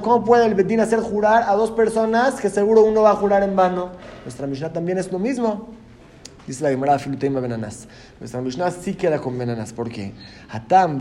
¿cómo 0.00 0.24
puede 0.24 0.46
el 0.46 0.54
Betín 0.54 0.80
hacer 0.80 1.00
jurar 1.00 1.44
a 1.48 1.54
dos 1.54 1.72
personas 1.72 2.40
que 2.40 2.48
seguro 2.48 2.82
uno 2.82 3.02
va 3.02 3.10
a 3.10 3.16
jurar 3.16 3.42
en 3.42 3.56
vano? 3.56 3.90
Nuestra 4.24 4.46
Mishnah 4.46 4.72
también 4.72 4.98
es 4.98 5.10
lo 5.10 5.18
mismo. 5.18 5.83
Dice 6.46 6.62
la 6.62 6.68
Gemara 6.68 6.98
Filuteima 6.98 7.40
Benanas. 7.40 7.88
Nuestra 8.20 8.42
Mishnah 8.42 8.70
sí 8.70 8.94
queda 8.94 9.18
con 9.18 9.38
Benanas. 9.38 9.72
¿Por 9.72 9.88
qué? 9.88 10.12
Hatam 10.50 11.00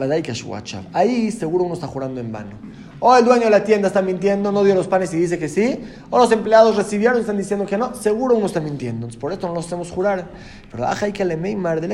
Ahí 0.93 1.31
seguro 1.31 1.65
uno 1.65 1.73
está 1.73 1.85
jurando 1.85 2.21
en 2.21 2.31
vano. 2.31 2.51
O 3.01 3.13
el 3.17 3.25
dueño 3.25 3.43
de 3.43 3.49
la 3.49 3.65
tienda 3.65 3.89
está 3.89 4.01
mintiendo, 4.01 4.53
no 4.53 4.63
dio 4.63 4.73
los 4.73 4.87
panes 4.87 5.13
y 5.13 5.17
dice 5.17 5.37
que 5.37 5.49
sí. 5.49 5.83
O 6.09 6.17
los 6.17 6.31
empleados 6.31 6.77
recibieron 6.77 7.17
y 7.17 7.21
están 7.21 7.37
diciendo 7.37 7.65
que 7.65 7.77
no. 7.77 7.93
Seguro 7.93 8.35
uno 8.35 8.45
está 8.45 8.61
mintiendo. 8.61 9.09
por 9.19 9.33
esto 9.33 9.47
no 9.47 9.53
los 9.53 9.65
hacemos 9.65 9.91
jurar. 9.91 10.29
Pero 10.71 10.87
hay 10.87 11.11
que 11.11 11.25
le 11.25 11.35
meimar 11.35 11.81
de 11.81 11.93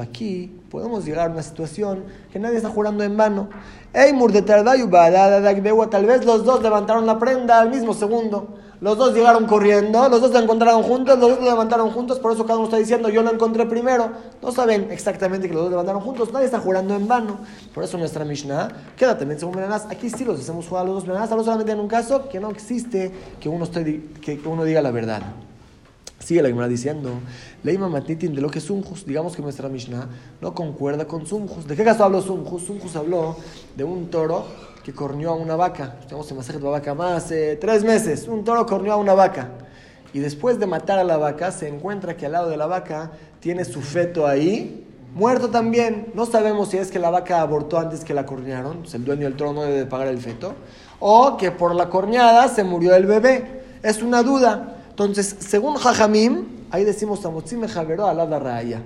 Aquí 0.00 0.56
podemos 0.70 1.04
llegar 1.04 1.28
a 1.28 1.32
una 1.32 1.42
situación 1.42 2.04
que 2.32 2.38
nadie 2.38 2.56
está 2.56 2.70
jurando 2.70 3.04
en 3.04 3.18
vano. 3.18 3.50
Tal 3.92 6.06
vez 6.06 6.24
los 6.24 6.44
dos 6.44 6.62
levantaron 6.62 7.04
la 7.04 7.18
prenda 7.18 7.60
al 7.60 7.68
mismo 7.68 7.92
segundo. 7.92 8.57
Los 8.80 8.96
dos 8.96 9.12
llegaron 9.12 9.46
corriendo, 9.46 10.08
los 10.08 10.20
dos 10.20 10.30
se 10.30 10.38
encontraron 10.38 10.84
juntos, 10.84 11.18
los 11.18 11.30
dos 11.30 11.38
se 11.38 11.44
levantaron 11.44 11.90
juntos, 11.90 12.20
por 12.20 12.32
eso 12.32 12.46
cada 12.46 12.58
uno 12.58 12.66
está 12.66 12.76
diciendo, 12.76 13.08
yo 13.08 13.22
lo 13.22 13.32
encontré 13.32 13.66
primero. 13.66 14.12
No 14.40 14.52
saben 14.52 14.88
exactamente 14.92 15.48
que 15.48 15.54
los 15.54 15.64
dos 15.64 15.70
levantaron 15.70 16.00
juntos, 16.00 16.32
nadie 16.32 16.46
está 16.46 16.60
jurando 16.60 16.94
en 16.94 17.08
vano. 17.08 17.38
Por 17.74 17.82
eso 17.82 17.98
nuestra 17.98 18.24
Mishnah 18.24 18.68
queda 18.96 19.18
también 19.18 19.40
según 19.40 19.56
Benanás. 19.56 19.86
Aquí 19.90 20.10
sí 20.10 20.24
los 20.24 20.38
hacemos 20.38 20.68
jugar 20.68 20.84
a 20.84 20.86
los 20.86 20.94
dos 20.96 21.06
Benanás, 21.06 21.28
solamente 21.28 21.72
en 21.72 21.80
un 21.80 21.88
caso 21.88 22.28
que 22.28 22.38
no 22.38 22.50
existe 22.50 23.12
que 23.40 23.48
uno, 23.48 23.64
esté, 23.64 24.02
que 24.20 24.40
uno 24.44 24.64
diga 24.64 24.80
la 24.80 24.92
verdad. 24.92 25.22
Sigue 26.20 26.42
la 26.42 26.48
Gemara 26.48 26.68
diciendo, 26.68 27.10
Leima 27.62 27.88
Matitin 27.88 28.34
de 28.34 28.40
lo 28.40 28.50
que 28.50 28.58
es 28.58 28.64
Sunjus, 28.64 29.06
digamos 29.06 29.36
que 29.36 29.42
nuestra 29.42 29.68
Mishnah 29.68 30.08
no 30.40 30.52
concuerda 30.52 31.06
con 31.06 31.26
Sunjus. 31.26 31.66
¿De 31.66 31.76
qué 31.76 31.84
caso 31.84 32.04
habló 32.04 32.20
Sunjus? 32.20 32.64
Sunjus 32.64 32.96
habló 32.96 33.36
de 33.76 33.84
un 33.84 34.10
toro 34.10 34.44
que 34.88 34.94
cornió 34.94 35.32
a 35.32 35.34
una 35.34 35.54
vaca. 35.54 35.96
Estamos 36.00 36.30
en 36.30 36.38
Masajet 36.38 36.62
vaca 36.62 36.94
más 36.94 37.24
hace 37.24 37.56
tres 37.56 37.84
meses. 37.84 38.26
Un 38.26 38.42
toro 38.42 38.64
cornió 38.64 38.94
a 38.94 38.96
una 38.96 39.12
vaca. 39.12 39.50
Y 40.14 40.18
después 40.18 40.58
de 40.58 40.64
matar 40.64 40.98
a 40.98 41.04
la 41.04 41.18
vaca, 41.18 41.52
se 41.52 41.68
encuentra 41.68 42.16
que 42.16 42.24
al 42.24 42.32
lado 42.32 42.48
de 42.48 42.56
la 42.56 42.64
vaca 42.64 43.10
tiene 43.38 43.66
su 43.66 43.82
feto 43.82 44.26
ahí, 44.26 44.86
muerto 45.14 45.50
también. 45.50 46.10
No 46.14 46.24
sabemos 46.24 46.70
si 46.70 46.78
es 46.78 46.90
que 46.90 46.98
la 46.98 47.10
vaca 47.10 47.42
abortó 47.42 47.78
antes 47.78 48.02
que 48.02 48.14
la 48.14 48.24
cornearon, 48.24 48.78
pues 48.78 48.94
el 48.94 49.04
dueño 49.04 49.24
del 49.24 49.36
toro 49.36 49.52
no 49.52 49.62
debe 49.64 49.84
pagar 49.84 50.08
el 50.08 50.16
feto, 50.16 50.54
o 51.00 51.36
que 51.36 51.50
por 51.50 51.74
la 51.74 51.90
corneada 51.90 52.48
se 52.48 52.64
murió 52.64 52.94
el 52.94 53.04
bebé. 53.04 53.60
Es 53.82 54.02
una 54.02 54.22
duda. 54.22 54.78
Entonces, 54.88 55.36
según 55.40 55.74
Jajamim, 55.74 56.46
ahí 56.70 56.84
decimos 56.84 57.20
Javeró 57.74 58.06
a 58.06 58.14
la 58.14 58.38
raya 58.38 58.80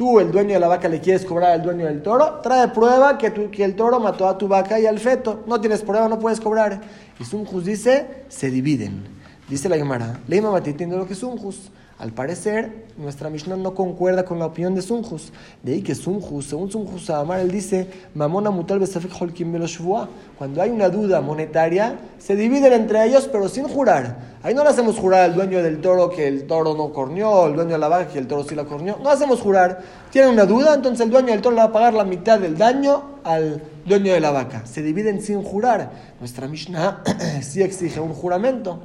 tú, 0.00 0.18
el 0.18 0.32
dueño 0.32 0.54
de 0.54 0.60
la 0.60 0.66
vaca, 0.66 0.88
le 0.88 0.98
quieres 0.98 1.26
cobrar 1.26 1.50
al 1.52 1.62
dueño 1.62 1.84
del 1.84 2.00
toro, 2.02 2.40
trae 2.42 2.68
prueba 2.68 3.18
que, 3.18 3.30
tu- 3.30 3.50
que 3.50 3.62
el 3.62 3.76
toro 3.76 4.00
mató 4.00 4.26
a 4.26 4.38
tu 4.38 4.48
vaca 4.48 4.80
y 4.80 4.86
al 4.86 4.98
feto. 4.98 5.44
No 5.46 5.60
tienes 5.60 5.82
prueba, 5.82 6.08
no 6.08 6.18
puedes 6.18 6.40
cobrar. 6.40 6.80
Y 7.20 7.24
Sumjus 7.26 7.66
dice, 7.66 8.24
se 8.30 8.50
dividen. 8.50 9.04
Dice 9.46 9.68
la 9.68 9.76
Gemara, 9.76 10.18
Leima 10.26 10.56
entiende 10.56 10.96
lo 10.96 11.06
que 11.06 11.12
es 11.12 11.18
Sumjus. 11.18 11.70
Al 12.00 12.12
parecer, 12.12 12.86
nuestra 12.96 13.28
Mishnah 13.28 13.56
no 13.56 13.74
concuerda 13.74 14.24
con 14.24 14.38
la 14.38 14.46
opinión 14.46 14.74
de 14.74 14.80
Sumjus. 14.80 15.34
De 15.62 15.74
ahí 15.74 15.82
que 15.82 15.94
Sumjus, 15.94 16.46
según 16.46 16.70
Sumjus 16.70 17.10
Amar, 17.10 17.40
él 17.40 17.50
dice, 17.50 17.88
Mamona 18.14 18.50
mutal 18.50 18.78
besafek 18.78 19.12
holkim 19.20 19.52
velo 19.52 19.66
shvua". 19.66 20.08
Cuando 20.38 20.62
hay 20.62 20.70
una 20.70 20.88
duda 20.88 21.20
monetaria, 21.20 21.98
se 22.18 22.36
dividen 22.36 22.72
entre 22.72 23.04
ellos, 23.04 23.28
pero 23.30 23.50
sin 23.50 23.68
jurar. 23.68 24.16
Ahí 24.42 24.54
no 24.54 24.64
le 24.64 24.70
hacemos 24.70 24.96
jurar 24.96 25.24
al 25.24 25.34
dueño 25.34 25.62
del 25.62 25.82
toro 25.82 26.08
que 26.08 26.26
el 26.26 26.46
toro 26.46 26.74
no 26.74 26.90
corneó, 26.90 27.44
al 27.44 27.54
dueño 27.54 27.72
de 27.72 27.78
la 27.78 27.88
vaca 27.88 28.08
que 28.08 28.18
el 28.18 28.26
toro 28.26 28.44
sí 28.44 28.54
la 28.54 28.64
corneó. 28.64 28.96
No 29.02 29.10
hacemos 29.10 29.38
jurar. 29.42 29.82
Tienen 30.10 30.30
una 30.30 30.46
duda, 30.46 30.72
entonces 30.72 31.04
el 31.04 31.10
dueño 31.10 31.32
del 31.32 31.42
toro 31.42 31.54
le 31.54 31.60
va 31.60 31.68
a 31.68 31.72
pagar 31.72 31.92
la 31.92 32.04
mitad 32.04 32.38
del 32.38 32.56
daño 32.56 33.18
al 33.24 33.62
dueño 33.84 34.14
de 34.14 34.20
la 34.20 34.30
vaca. 34.30 34.64
Se 34.64 34.80
dividen 34.80 35.20
sin 35.20 35.42
jurar. 35.42 35.90
Nuestra 36.18 36.48
Mishnah 36.48 37.02
sí 37.42 37.60
exige 37.60 38.00
un 38.00 38.14
juramento. 38.14 38.80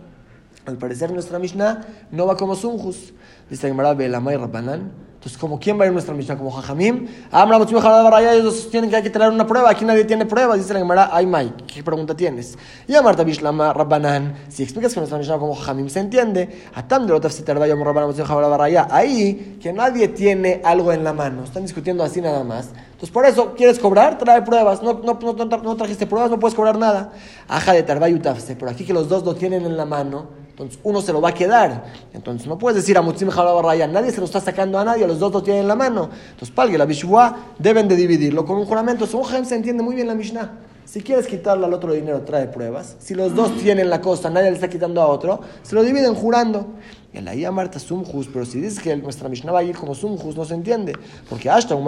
Al 0.66 0.78
parecer 0.78 1.12
nuestra 1.12 1.38
Mishnah 1.38 1.82
no 2.12 2.26
va 2.26 2.36
como 2.36 2.56
Sunjus. 2.56 3.14
Dice 3.50 3.68
Gemara 3.68 3.94
Belamay 3.94 4.38
Rabbanan. 4.38 4.92
Entonces, 5.26 5.40
como 5.40 5.60
quién 5.60 5.80
va 5.80 5.86
a 5.86 5.88
ir 5.88 5.92
nuestra 5.94 6.14
Mishnah? 6.14 6.38
Como 6.38 6.52
Jajamim. 6.52 7.08
Amra 7.32 7.58
Motzim 7.58 7.80
Jalad 7.80 8.04
Baraya, 8.04 8.36
ellos 8.36 8.56
sostienen 8.56 8.92
que 8.92 8.96
hay 8.96 9.02
que 9.02 9.18
una 9.18 9.48
prueba. 9.48 9.72
Aquí 9.72 9.84
nadie 9.84 10.06
tiene 10.06 10.28
pruebas. 10.28 10.60
Dice 10.60 10.72
la 10.72 10.80
Gemara, 10.80 11.10
ay 11.12 11.26
May, 11.26 11.52
¿qué 11.66 11.82
pregunta 11.82 12.16
tienes? 12.16 12.56
Y 12.88 12.94
Amarta 12.94 13.24
Bishlama 13.24 13.74
Rabbanan. 13.74 14.36
Si 14.50 14.62
explicas 14.62 14.94
que 14.94 15.00
nuestra 15.00 15.18
Mishnah 15.18 15.40
como 15.40 15.56
Jajamim 15.56 15.90
se 15.90 16.00
entiende, 16.00 16.68
Atam 16.76 17.08
de 17.08 17.14
Lotaf 17.14 17.32
Sitarvaya 17.32 17.74
Rabbanan 17.74 18.10
Motzim 18.10 18.24
Jalad 18.24 18.50
Baraya. 18.52 18.88
Ahí, 18.92 19.58
que 19.60 19.74
nadie 19.74 20.10
tiene 20.10 20.62
algo 20.64 20.92
en 20.94 21.04
la 21.04 21.14
mano. 21.14 21.44
Están 21.44 21.64
discutiendo 21.64 22.04
así 22.04 22.22
nada 22.22 22.44
más. 22.44 22.70
Entonces, 22.86 23.10
por 23.10 23.26
eso, 23.26 23.56
¿quieres 23.56 23.80
cobrar? 23.80 24.20
Trae 24.20 24.44
pruebas. 24.44 24.84
No, 24.84 24.94
no, 24.94 25.20
no, 25.20 25.46
no, 25.58 25.76
trajiste 25.76 26.06
pruebas, 26.06 26.30
no 26.30 26.40
puedes 26.40 26.54
cobrar 26.54 26.78
nada. 26.78 27.12
Aja 27.48 27.74
de 27.74 27.82
Tarvayu 27.82 28.20
Tafse. 28.20 28.56
Pero 28.56 28.70
aquí 28.70 28.86
que 28.86 28.94
los 28.94 29.10
dos 29.10 29.26
lo 29.26 29.34
tienen 29.34 29.66
en 29.66 29.76
la 29.76 29.86
mano. 29.86 30.45
Entonces 30.56 30.80
uno 30.84 31.02
se 31.02 31.12
lo 31.12 31.20
va 31.20 31.30
a 31.30 31.34
quedar. 31.34 31.84
Entonces 32.14 32.48
no 32.48 32.58
puedes 32.58 32.78
decir 32.78 32.98
a 32.98 33.02
Mutzim 33.02 33.30
Raya, 33.30 33.88
nadie 33.88 34.10
se 34.12 34.22
lo 34.22 34.26
está 34.26 34.40
sacando 34.40 34.80
a 34.80 34.86
nadie, 34.86 35.06
los 35.06 35.20
dos 35.20 35.34
lo 35.34 35.44
tienen 35.44 35.64
en 35.64 35.68
la 35.68 35.76
mano. 35.76 36.10
Entonces 36.32 36.50
Palgue, 36.52 36.78
la 36.78 36.86
Bishua, 36.86 37.36
deben 37.60 37.90
de 37.90 37.98
dividirlo 37.98 38.46
con 38.46 38.58
un 38.58 38.66
juramento. 38.66 39.06
Según 39.06 39.26
Jaime 39.26 39.46
se 39.46 39.56
entiende 39.56 39.84
muy 39.84 39.96
bien 39.96 40.08
la 40.08 40.16
Mishnah. 40.16 40.50
Si 40.86 41.02
quieres 41.02 41.26
quitarle 41.26 41.66
al 41.66 41.74
otro 41.74 41.94
dinero, 41.94 42.22
trae 42.22 42.48
pruebas. 42.48 42.96
Si 43.00 43.16
los 43.16 43.34
dos 43.34 43.58
tienen 43.58 43.90
la 43.90 44.02
cosa, 44.02 44.30
nadie 44.30 44.50
le 44.50 44.56
está 44.56 44.70
quitando 44.70 45.02
a 45.02 45.08
otro, 45.08 45.42
se 45.64 45.74
lo 45.74 45.84
dividen 45.84 46.14
jurando. 46.14 46.68
Y 47.12 47.22
la 47.22 47.34
IA 47.34 47.52
Marta 47.52 47.80
Sumjus, 47.80 48.28
pero 48.28 48.46
si 48.46 48.62
dices 48.62 48.80
que 48.80 48.96
nuestra 48.96 49.28
Mishnah 49.28 49.52
va 49.52 49.60
a 49.60 49.64
ir 49.64 49.76
como 49.76 49.96
Sumjus, 49.96 50.36
no 50.36 50.46
se 50.46 50.54
entiende. 50.54 50.94
Porque 51.28 51.50
hasta 51.50 51.74
un 51.74 51.86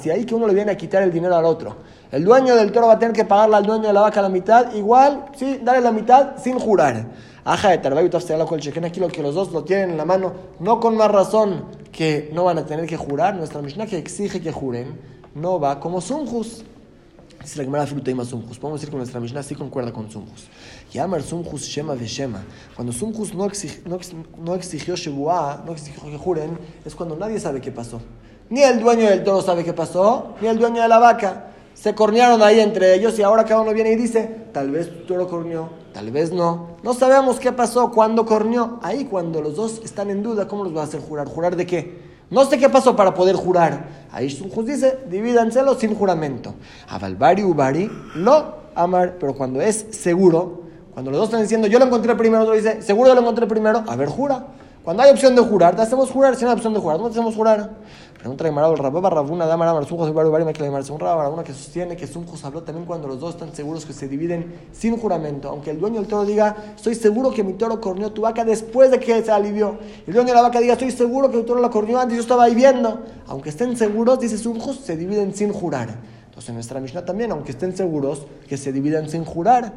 si 0.00 0.10
ahí 0.10 0.24
que 0.24 0.34
uno 0.34 0.46
le 0.46 0.54
viene 0.54 0.72
a 0.72 0.76
quitar 0.76 1.02
el 1.02 1.12
dinero 1.12 1.36
al 1.36 1.44
otro. 1.44 1.76
El 2.10 2.24
dueño 2.24 2.56
del 2.56 2.72
toro 2.72 2.86
va 2.86 2.94
a 2.94 2.98
tener 2.98 3.14
que 3.14 3.24
pagarle 3.24 3.56
al 3.56 3.66
dueño 3.66 3.88
de 3.88 3.92
la 3.92 4.00
vaca 4.00 4.22
la 4.22 4.28
mitad, 4.28 4.72
igual, 4.74 5.26
sí, 5.36 5.60
dale 5.62 5.80
la 5.80 5.92
mitad 5.92 6.38
sin 6.38 6.58
jurar. 6.58 7.06
Aja 7.44 7.70
de 7.70 7.78
Tarbayu 7.78 8.10
con 8.46 8.58
el 8.58 8.60
chequen 8.60 8.84
aquí 8.84 8.98
lo 8.98 9.08
que 9.08 9.22
los 9.22 9.34
dos 9.34 9.52
lo 9.52 9.62
tienen 9.62 9.90
en 9.90 9.96
la 9.96 10.04
mano, 10.04 10.32
no 10.58 10.80
con 10.80 10.96
más 10.96 11.10
razón 11.10 11.64
que 11.92 12.30
no 12.32 12.44
van 12.44 12.58
a 12.58 12.66
tener 12.66 12.86
que 12.86 12.96
jurar. 12.96 13.34
Nuestra 13.34 13.60
Mishnah 13.62 13.86
que 13.86 13.98
exige 13.98 14.40
que 14.40 14.52
juren, 14.52 14.98
no 15.34 15.60
va 15.60 15.80
como 15.80 16.00
Sumjus. 16.00 16.64
Dice 17.46 17.58
la 17.58 17.64
Gemara 17.64 17.86
más 18.16 18.26
Sumjus. 18.26 18.58
Podemos 18.58 18.80
decir 18.80 18.90
que 18.90 18.96
nuestra 18.96 19.20
Mishnah 19.20 19.40
sí 19.40 19.54
concuerda 19.54 19.92
con 19.92 20.10
Sumjus. 20.10 20.48
Yamar 20.92 21.22
Sumjus 21.22 21.62
Shema 21.62 21.94
de 21.94 22.04
Shema. 22.04 22.42
Cuando 22.74 22.92
Sumjus 22.92 23.34
no, 23.34 23.44
exig, 23.44 23.86
no, 23.86 23.94
ex- 23.94 24.12
no 24.36 24.56
exigió 24.56 24.96
Shebuah, 24.96 25.62
no 25.64 25.70
exigió 25.70 26.02
que 26.10 26.18
juren, 26.18 26.58
es 26.84 26.96
cuando 26.96 27.14
nadie 27.14 27.38
sabe 27.38 27.60
qué 27.60 27.70
pasó. 27.70 28.00
Ni 28.50 28.62
el 28.64 28.80
dueño 28.80 29.08
del 29.08 29.22
toro 29.22 29.42
sabe 29.42 29.62
qué 29.62 29.72
pasó, 29.72 30.34
ni 30.40 30.48
el 30.48 30.58
dueño 30.58 30.82
de 30.82 30.88
la 30.88 30.98
vaca. 30.98 31.52
Se 31.72 31.94
cornearon 31.94 32.42
ahí 32.42 32.58
entre 32.58 32.92
ellos 32.96 33.16
y 33.16 33.22
ahora 33.22 33.44
cada 33.44 33.60
uno 33.60 33.72
viene 33.72 33.92
y 33.92 33.96
dice, 33.96 34.48
tal 34.52 34.72
vez 34.72 34.90
tu 34.90 35.06
toro 35.06 35.28
corneó, 35.28 35.70
tal 35.94 36.10
vez 36.10 36.32
no. 36.32 36.78
No 36.82 36.94
sabemos 36.94 37.38
qué 37.38 37.52
pasó, 37.52 37.92
cuándo 37.92 38.26
corneó. 38.26 38.80
Ahí 38.82 39.04
cuando 39.04 39.40
los 39.40 39.54
dos 39.54 39.80
están 39.84 40.10
en 40.10 40.24
duda, 40.24 40.48
¿cómo 40.48 40.64
los 40.64 40.76
va 40.76 40.80
a 40.80 40.84
hacer 40.84 41.00
jurar? 41.00 41.28
¿Jurar 41.28 41.54
de 41.54 41.64
qué? 41.64 42.15
No 42.30 42.44
sé 42.44 42.58
qué 42.58 42.68
pasó 42.68 42.96
para 42.96 43.14
poder 43.14 43.36
jurar. 43.36 43.86
Ahí 44.10 44.30
Sumjus 44.30 44.66
dice, 44.66 44.98
divídanselo 45.08 45.74
sin 45.74 45.94
juramento. 45.94 46.54
Avalbari 46.88 47.44
ubari, 47.44 47.90
lo 48.14 48.56
amar, 48.74 49.16
pero 49.18 49.34
cuando 49.34 49.60
es 49.60 49.86
seguro, 49.90 50.62
cuando 50.92 51.10
los 51.10 51.20
dos 51.20 51.28
están 51.28 51.42
diciendo, 51.42 51.66
yo 51.66 51.78
lo 51.78 51.86
encontré 51.86 52.14
primero, 52.14 52.42
otro 52.42 52.54
dice, 52.54 52.82
seguro 52.82 53.08
yo 53.08 53.14
lo 53.14 53.20
encontré 53.20 53.46
primero, 53.46 53.84
a 53.86 53.96
ver, 53.96 54.08
jura. 54.08 54.46
Cuando 54.86 55.02
hay 55.02 55.10
opción 55.10 55.34
de 55.34 55.42
jurar, 55.42 55.74
te 55.74 55.82
hacemos 55.82 56.12
jurar, 56.12 56.36
si 56.36 56.44
no 56.44 56.50
hay 56.50 56.54
opción 56.54 56.72
de 56.72 56.78
jurar, 56.78 57.00
no 57.00 57.06
te 57.06 57.10
hacemos 57.10 57.34
jurar. 57.34 57.70
Pregunta 58.20 58.44
de 58.44 58.52
Marabel 58.52 58.78
Rababa 58.78 59.10
Rabuna, 59.10 59.44
Dama 59.44 59.66
Ramar, 59.66 59.84
Sumjos, 59.84 60.14
Baru, 60.14 60.30
Bari, 60.30 60.44
Maquila, 60.44 60.70
Mar, 60.70 60.84
Sumra, 60.84 61.12
Rabuna, 61.12 61.42
que 61.42 61.52
sostiene 61.52 61.96
que 61.96 62.06
Sumjos 62.06 62.44
habló 62.44 62.62
también 62.62 62.86
cuando 62.86 63.08
los 63.08 63.18
dos 63.18 63.34
están 63.34 63.52
seguros 63.52 63.84
que 63.84 63.92
se 63.92 64.06
dividen 64.06 64.54
sin 64.70 64.96
juramento. 64.96 65.48
Aunque 65.48 65.72
el 65.72 65.80
dueño 65.80 65.98
del 65.98 66.08
toro 66.08 66.24
diga, 66.24 66.54
estoy 66.76 66.94
seguro 66.94 67.32
que 67.32 67.42
mi 67.42 67.54
toro 67.54 67.80
corneó 67.80 68.12
tu 68.12 68.22
vaca 68.22 68.44
después 68.44 68.92
de 68.92 69.00
que 69.00 69.24
se 69.24 69.32
alivió. 69.32 69.76
El 70.06 70.14
dueño 70.14 70.28
de 70.28 70.34
la 70.34 70.42
vaca 70.42 70.60
diga, 70.60 70.74
estoy 70.74 70.92
seguro 70.92 71.32
que 71.32 71.38
tu 71.38 71.42
toro 71.42 71.60
la 71.60 71.70
corneó 71.70 71.98
antes, 71.98 72.14
yo 72.16 72.22
estaba 72.22 72.44
ahí 72.44 72.54
viendo. 72.54 73.00
Aunque 73.26 73.48
estén 73.48 73.76
seguros, 73.76 74.20
dice 74.20 74.38
Sumjos, 74.38 74.76
se 74.76 74.96
dividen 74.96 75.34
sin 75.34 75.52
jurar. 75.52 75.88
Entonces 76.28 76.50
en 76.50 76.54
nuestra 76.54 76.78
Mishnah 76.78 77.04
también, 77.04 77.32
aunque 77.32 77.50
estén 77.50 77.76
seguros, 77.76 78.28
que 78.46 78.56
se 78.56 78.70
dividan 78.70 79.08
sin 79.08 79.24
jurar. 79.24 79.72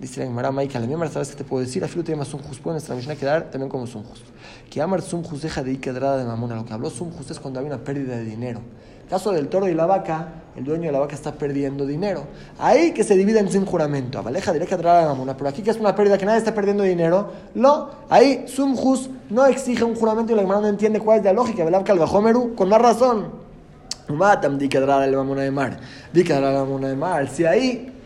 Dice 0.00 0.20
la 0.20 0.26
Gemara 0.26 0.52
Maika, 0.52 0.78
la 0.78 0.86
misma 0.86 1.08
sabes 1.08 1.30
que 1.30 1.36
te 1.36 1.44
puedo 1.44 1.64
decir, 1.64 1.82
afilu 1.82 2.04
te 2.04 2.12
llamas 2.12 2.28
Sumjus, 2.28 2.60
puede 2.60 2.74
nuestra 2.74 2.94
Mishnah 2.94 3.16
quedar 3.16 3.50
también 3.50 3.68
como 3.68 3.84
Sumjus. 3.84 4.22
Que 4.70 4.80
amar 4.80 5.02
Sumjus 5.02 5.42
deja 5.42 5.64
de 5.64 5.80
quedrada 5.80 6.18
de 6.18 6.24
mamona. 6.24 6.54
Lo 6.54 6.64
que 6.64 6.72
habló 6.72 6.88
Sumjus 6.88 7.28
es 7.32 7.40
cuando 7.40 7.58
hay 7.58 7.66
una 7.66 7.78
pérdida 7.78 8.16
de 8.16 8.24
dinero. 8.24 8.60
Caso 9.10 9.32
del 9.32 9.48
toro 9.48 9.66
y 9.68 9.74
la 9.74 9.86
vaca, 9.86 10.28
el 10.54 10.64
dueño 10.64 10.84
de 10.84 10.92
la 10.92 11.00
vaca 11.00 11.16
está 11.16 11.32
perdiendo 11.32 11.84
dinero. 11.84 12.26
Ahí 12.58 12.92
que 12.92 13.02
se 13.02 13.16
dividen 13.16 13.50
sin 13.50 13.64
juramento. 13.64 14.18
Avaleja 14.18 14.52
de 14.52 14.60
la 14.60 15.06
mamona. 15.06 15.36
Pero 15.36 15.48
aquí 15.48 15.62
que 15.62 15.70
es 15.70 15.78
una 15.78 15.96
pérdida 15.96 16.16
que 16.16 16.26
nadie 16.26 16.38
está 16.38 16.54
perdiendo 16.54 16.84
dinero, 16.84 17.32
no. 17.54 17.90
Ahí 18.08 18.44
Sumjus 18.46 19.10
no 19.30 19.46
exige 19.46 19.82
un 19.82 19.96
juramento 19.96 20.32
y 20.32 20.36
la 20.36 20.42
Gemara 20.42 20.60
no 20.60 20.68
entiende 20.68 21.00
cuál 21.00 21.18
es 21.18 21.24
la 21.24 21.32
lógica. 21.32 21.64
Velab 21.64 21.84
Calvajomeru, 21.84 22.54
con 22.54 22.68
más 22.68 22.80
razón. 22.80 23.32
Matam 24.08 24.58
di 24.58 24.68
quedrada 24.68 25.06
la 25.06 25.16
mamona 25.16 25.42
de 25.42 25.50
mar. 25.50 25.80
Di 26.12 26.22
quedrada 26.22 26.52
la 26.52 26.60
mamona 26.60 26.88
de 26.88 26.96
mar. 26.96 27.28
Si 27.28 27.44
ahí 27.44 27.97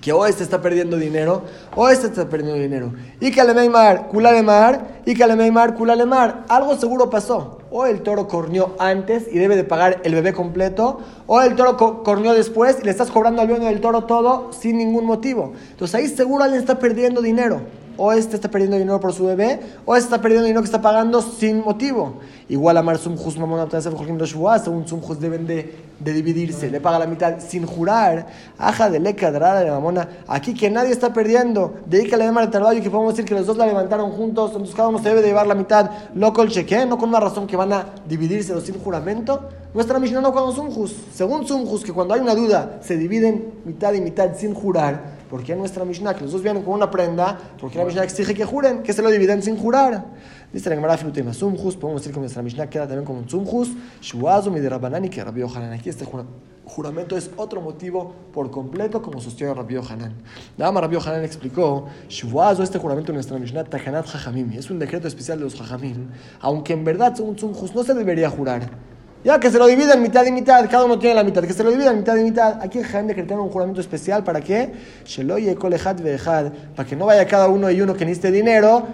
que 0.00 0.12
o 0.12 0.26
este 0.26 0.42
está 0.42 0.60
perdiendo 0.60 0.96
dinero 0.96 1.42
o 1.76 1.88
este 1.88 2.06
está 2.08 2.28
perdiendo 2.28 2.60
dinero. 2.60 2.92
Y 3.20 3.30
que 3.30 3.44
le 3.44 3.68
mar, 3.68 4.08
mar, 4.42 4.88
y 5.06 5.14
que 5.14 5.26
le 5.26 5.50
mar, 5.50 5.74
mar. 6.06 6.44
Algo 6.48 6.76
seguro 6.76 7.10
pasó. 7.10 7.58
O 7.70 7.86
el 7.86 8.02
toro 8.02 8.28
corneó 8.28 8.74
antes 8.78 9.26
y 9.30 9.38
debe 9.38 9.56
de 9.56 9.64
pagar 9.64 10.00
el 10.04 10.14
bebé 10.14 10.32
completo, 10.34 11.00
o 11.26 11.40
el 11.40 11.56
toro 11.56 11.76
co- 11.76 12.02
corneó 12.02 12.34
después 12.34 12.78
y 12.82 12.84
le 12.84 12.90
estás 12.90 13.10
cobrando 13.10 13.40
al 13.40 13.48
dueño 13.48 13.66
del 13.66 13.80
toro 13.80 14.04
todo 14.04 14.50
sin 14.52 14.76
ningún 14.76 15.06
motivo. 15.06 15.52
Entonces 15.70 15.94
ahí 15.94 16.08
seguro 16.08 16.44
alguien 16.44 16.60
está 16.60 16.78
perdiendo 16.78 17.22
dinero. 17.22 17.62
O 17.96 18.12
este 18.12 18.36
está 18.36 18.50
perdiendo 18.50 18.76
dinero 18.76 19.00
por 19.00 19.12
su 19.12 19.26
bebé, 19.26 19.60
o 19.84 19.94
este 19.94 20.06
está 20.06 20.20
perdiendo 20.20 20.46
dinero 20.46 20.62
que 20.62 20.66
está 20.66 20.80
pagando 20.80 21.20
sin 21.20 21.60
motivo. 21.60 22.14
Igual 22.48 22.76
a 22.76 22.82
Mar 22.82 22.98
Sumjus 22.98 23.38
Mamona 23.38 23.68
según 23.70 24.86
Sumjus 24.86 25.20
deben 25.20 25.46
de, 25.46 25.74
de 25.98 26.12
dividirse, 26.12 26.70
le 26.70 26.80
paga 26.80 26.98
la 26.98 27.06
mitad 27.06 27.38
sin 27.38 27.66
jurar. 27.66 28.26
Aja 28.58 28.90
de 28.90 29.00
leca 29.00 29.30
de 29.30 29.70
Mamona. 29.70 30.08
Aquí 30.26 30.54
que 30.54 30.70
nadie 30.70 30.92
está 30.92 31.12
perdiendo, 31.12 31.74
dedícale 31.86 32.24
a 32.24 32.50
Tarballo 32.50 32.82
que 32.82 32.90
podemos 32.90 33.14
decir 33.14 33.28
que 33.28 33.34
los 33.34 33.46
dos 33.46 33.56
la 33.56 33.66
levantaron 33.66 34.10
juntos, 34.10 34.50
entonces 34.52 34.74
cada 34.74 34.88
uno 34.88 34.98
se 34.98 35.08
debe 35.08 35.22
de 35.22 35.28
llevar 35.28 35.46
la 35.46 35.54
mitad. 35.54 35.90
Loco 36.14 36.42
el 36.42 36.50
cheque, 36.50 36.84
no 36.86 36.98
con 36.98 37.08
una 37.08 37.20
razón 37.20 37.46
que 37.46 37.56
van 37.56 37.72
a 37.72 37.86
dividirse 38.08 38.58
sin 38.60 38.78
juramento. 38.78 39.48
Nuestra 39.74 39.98
Mishnah 39.98 40.20
no 40.20 40.32
cuando 40.32 40.52
Sumjus. 40.52 40.94
Según 41.14 41.46
Sumjus, 41.46 41.82
que 41.82 41.92
cuando 41.92 42.12
hay 42.14 42.20
una 42.20 42.34
duda 42.34 42.80
se 42.82 42.96
dividen 42.96 43.54
mitad 43.64 43.94
y 43.94 44.00
mitad 44.00 44.36
sin 44.36 44.54
jurar. 44.54 45.21
Porque 45.32 45.52
en 45.54 45.60
nuestra 45.60 45.82
Mishnah, 45.86 46.12
que 46.12 46.24
los 46.24 46.32
dos 46.32 46.42
vienen 46.42 46.62
con 46.62 46.74
una 46.74 46.90
prenda, 46.90 47.38
porque 47.58 47.78
la 47.78 47.86
Mishnah 47.86 48.04
exige 48.04 48.34
que 48.34 48.44
juren, 48.44 48.82
que 48.82 48.92
se 48.92 49.00
lo 49.00 49.10
dividen 49.10 49.42
sin 49.42 49.56
jurar. 49.56 50.04
Dice 50.52 50.68
la 50.68 50.74
Gemara 50.76 50.98
Filutema 50.98 51.32
Sumjus, 51.32 51.74
podemos 51.74 52.02
decir 52.02 52.12
que 52.12 52.20
nuestra 52.20 52.42
Mishnah 52.42 52.68
queda 52.68 52.86
también 52.86 53.06
como 53.06 53.20
un 53.20 53.30
Sumjus, 53.30 53.70
Shuazu 54.02 54.50
mi 54.50 54.60
de 54.60 54.68
Rabbanani, 54.68 55.08
que 55.08 55.24
Rabbi 55.24 55.40
Yohanan. 55.40 55.72
Aquí 55.72 55.88
este 55.88 56.04
jura- 56.04 56.26
juramento 56.66 57.16
es 57.16 57.30
otro 57.38 57.62
motivo 57.62 58.12
por 58.34 58.50
completo, 58.50 59.00
como 59.00 59.22
sostiene 59.22 59.54
Rabbi 59.54 59.72
Yohanan. 59.72 60.12
Nada 60.58 60.70
más 60.70 60.82
Rabbi 60.82 60.96
Yohanan 60.96 61.24
explicó, 61.24 61.86
Shuazu, 62.10 62.62
este 62.62 62.78
juramento 62.78 63.12
en 63.12 63.14
nuestra 63.14 63.38
Mishnah, 63.38 63.64
Takanat 63.64 64.06
Jajamim, 64.08 64.52
es 64.52 64.70
un 64.70 64.78
decreto 64.78 65.08
especial 65.08 65.38
de 65.38 65.44
los 65.44 65.54
Jajamim, 65.54 66.08
aunque 66.40 66.74
en 66.74 66.84
verdad 66.84 67.14
según 67.16 67.38
Sumjus 67.38 67.74
no 67.74 67.82
se 67.82 67.94
debería 67.94 68.28
jurar. 68.28 68.91
Ya 69.24 69.38
que 69.38 69.52
se 69.52 69.58
lo 69.58 69.68
dividen 69.68 70.02
mitad 70.02 70.26
y 70.26 70.32
mitad, 70.32 70.68
cada 70.68 70.84
uno 70.84 70.98
tiene 70.98 71.14
la 71.14 71.22
mitad, 71.22 71.44
que 71.44 71.52
se 71.52 71.62
lo 71.62 71.70
dividan 71.70 71.96
mitad 71.96 72.16
y 72.16 72.24
mitad. 72.24 72.60
Aquí 72.60 72.78
el 72.78 72.84
Jaén 72.84 73.06
decretaron 73.06 73.44
un 73.44 73.50
juramento 73.50 73.80
especial 73.80 74.24
para 74.24 74.40
que 74.40 74.72
Sheloye 75.04 75.54
kolejat 75.54 76.00
vejad, 76.00 76.46
para 76.74 76.88
que 76.88 76.96
no 76.96 77.06
vaya 77.06 77.24
cada 77.28 77.46
uno 77.46 77.70
y 77.70 77.80
uno 77.80 77.94
que 77.94 78.04
necesite 78.04 78.32
dinero, 78.32 78.84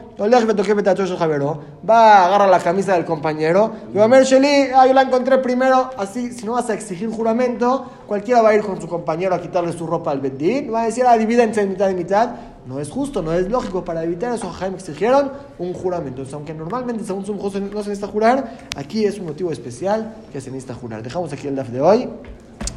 va 1.89 1.97
a 1.97 2.27
agarrar 2.27 2.49
la 2.51 2.59
camisa 2.59 2.93
del 2.93 3.07
compañero, 3.07 3.73
y 3.95 3.97
va 3.97 4.23
Sheli, 4.23 4.71
ah, 4.77 4.87
yo 4.87 4.93
la 4.93 5.03
encontré 5.03 5.39
primero, 5.39 5.91
así, 5.97 6.31
si 6.33 6.45
no 6.45 6.53
vas 6.53 6.69
a 6.69 6.75
exigir 6.75 7.09
juramento, 7.09 7.91
cualquiera 8.07 8.43
va 8.43 8.51
a 8.51 8.55
ir 8.55 8.61
con 8.61 8.79
su 8.79 8.87
compañero 8.87 9.35
a 9.35 9.41
quitarle 9.41 9.73
su 9.73 9.87
ropa 9.87 10.11
al 10.11 10.21
bedín, 10.21 10.71
va 10.75 10.83
a 10.83 10.85
decir, 10.87 11.05
ah, 11.07 11.17
divídense 11.17 11.63
en 11.63 11.71
mitad 11.71 11.89
y 11.89 11.95
mitad, 11.95 12.31
No 12.69 12.81
es 12.81 12.91
justo, 12.91 13.23
no 13.23 13.33
es 13.33 13.51
lógico. 13.51 13.83
Para 13.83 14.05
evitar 14.05 14.35
eso, 14.35 14.51
Jaime 14.51 14.77
exigieron 14.77 15.33
un 15.59 15.73
juramento. 15.73 16.21
Entonces, 16.21 16.35
aunque 16.35 16.53
normalmente 16.53 17.03
según 17.03 17.25
su 17.25 17.35
no 17.35 17.51
se 17.51 17.61
necesita 17.61 18.07
jurar, 18.09 18.59
aquí 18.77 19.07
es 19.07 19.19
un 19.19 19.25
motivo 19.25 19.51
especial 19.51 20.15
que 20.31 20.43
se 20.43 20.51
necesita 20.51 20.75
jurar. 20.75 21.03
Dejamos 21.03 21.33
aquí 21.33 21.49
el 21.49 21.57
DAF 21.57 21.71
de 21.71 21.81
hoy 21.81 22.11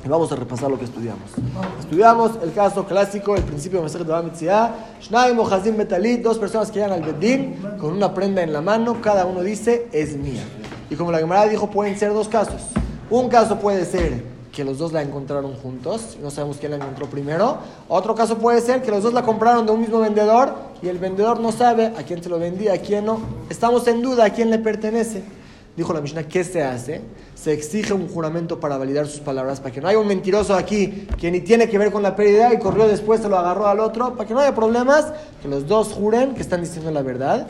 y 0.05 0.07
vamos 0.07 0.31
a 0.31 0.37
repasar 0.37 0.71
lo 0.71 0.79
que 0.79 0.85
estudiamos. 0.85 1.29
Estudiamos 1.81 2.39
el 2.41 2.53
caso 2.53 2.85
clásico, 2.85 3.35
el 3.35 3.43
principio 3.43 3.79
de 3.79 3.83
Maseret 3.83 4.07
de 4.07 4.23
Mitzvah, 4.23 4.75
Shnaim 5.01 5.37
o 5.37 5.45
Hazim 5.45 5.75
Betalit, 5.75 6.21
dos 6.21 6.39
personas 6.39 6.71
que 6.71 6.79
llegan 6.79 6.93
al 6.93 7.01
Bedín 7.01 7.57
con 7.77 7.91
una 7.91 8.13
prenda 8.13 8.41
en 8.41 8.53
la 8.53 8.61
mano, 8.61 9.01
cada 9.01 9.25
uno 9.25 9.41
dice 9.41 9.89
es 9.91 10.15
mía. 10.15 10.43
Y 10.89 10.95
como 10.95 11.11
la 11.11 11.19
Gemara 11.19 11.49
dijo, 11.49 11.69
pueden 11.69 11.99
ser 11.99 12.13
dos 12.13 12.29
casos. 12.29 12.61
Un 13.09 13.27
caso 13.27 13.59
puede 13.59 13.83
ser 13.83 14.30
que 14.51 14.65
los 14.65 14.77
dos 14.77 14.91
la 14.91 15.01
encontraron 15.01 15.53
juntos, 15.55 16.17
no 16.21 16.29
sabemos 16.29 16.57
quién 16.57 16.71
la 16.71 16.77
encontró 16.77 17.07
primero. 17.07 17.57
Otro 17.87 18.15
caso 18.15 18.37
puede 18.37 18.59
ser 18.61 18.81
que 18.81 18.91
los 18.91 19.03
dos 19.03 19.13
la 19.13 19.23
compraron 19.23 19.65
de 19.65 19.71
un 19.71 19.79
mismo 19.79 19.99
vendedor 19.99 20.53
y 20.81 20.89
el 20.89 20.99
vendedor 20.99 21.39
no 21.39 21.51
sabe 21.51 21.87
a 21.97 22.03
quién 22.03 22.21
se 22.21 22.29
lo 22.29 22.37
vendía, 22.37 22.73
a 22.73 22.77
quién 22.77 23.05
no. 23.05 23.19
Estamos 23.49 23.87
en 23.87 24.01
duda 24.01 24.25
a 24.25 24.29
quién 24.31 24.49
le 24.49 24.59
pertenece. 24.59 25.23
Dijo 25.77 25.93
la 25.93 26.01
Mishnah, 26.01 26.23
¿qué 26.23 26.43
se 26.43 26.61
hace? 26.63 27.01
Se 27.33 27.53
exige 27.53 27.93
un 27.93 28.09
juramento 28.09 28.59
para 28.59 28.77
validar 28.77 29.07
sus 29.07 29.21
palabras, 29.21 29.61
para 29.61 29.73
que 29.73 29.79
no 29.79 29.87
haya 29.87 29.99
un 29.99 30.07
mentiroso 30.07 30.53
aquí 30.53 31.07
que 31.17 31.31
ni 31.31 31.39
tiene 31.39 31.69
que 31.69 31.77
ver 31.77 31.93
con 31.93 32.03
la 32.03 32.13
pérdida 32.13 32.53
y 32.53 32.59
corrió 32.59 32.87
después, 32.87 33.21
se 33.21 33.29
lo 33.29 33.37
agarró 33.37 33.67
al 33.67 33.79
otro, 33.79 34.15
para 34.15 34.27
que 34.27 34.33
no 34.33 34.41
haya 34.41 34.53
problemas, 34.53 35.13
que 35.41 35.47
los 35.47 35.65
dos 35.67 35.93
juren 35.93 36.35
que 36.35 36.41
están 36.41 36.59
diciendo 36.59 36.91
la 36.91 37.01
verdad. 37.01 37.47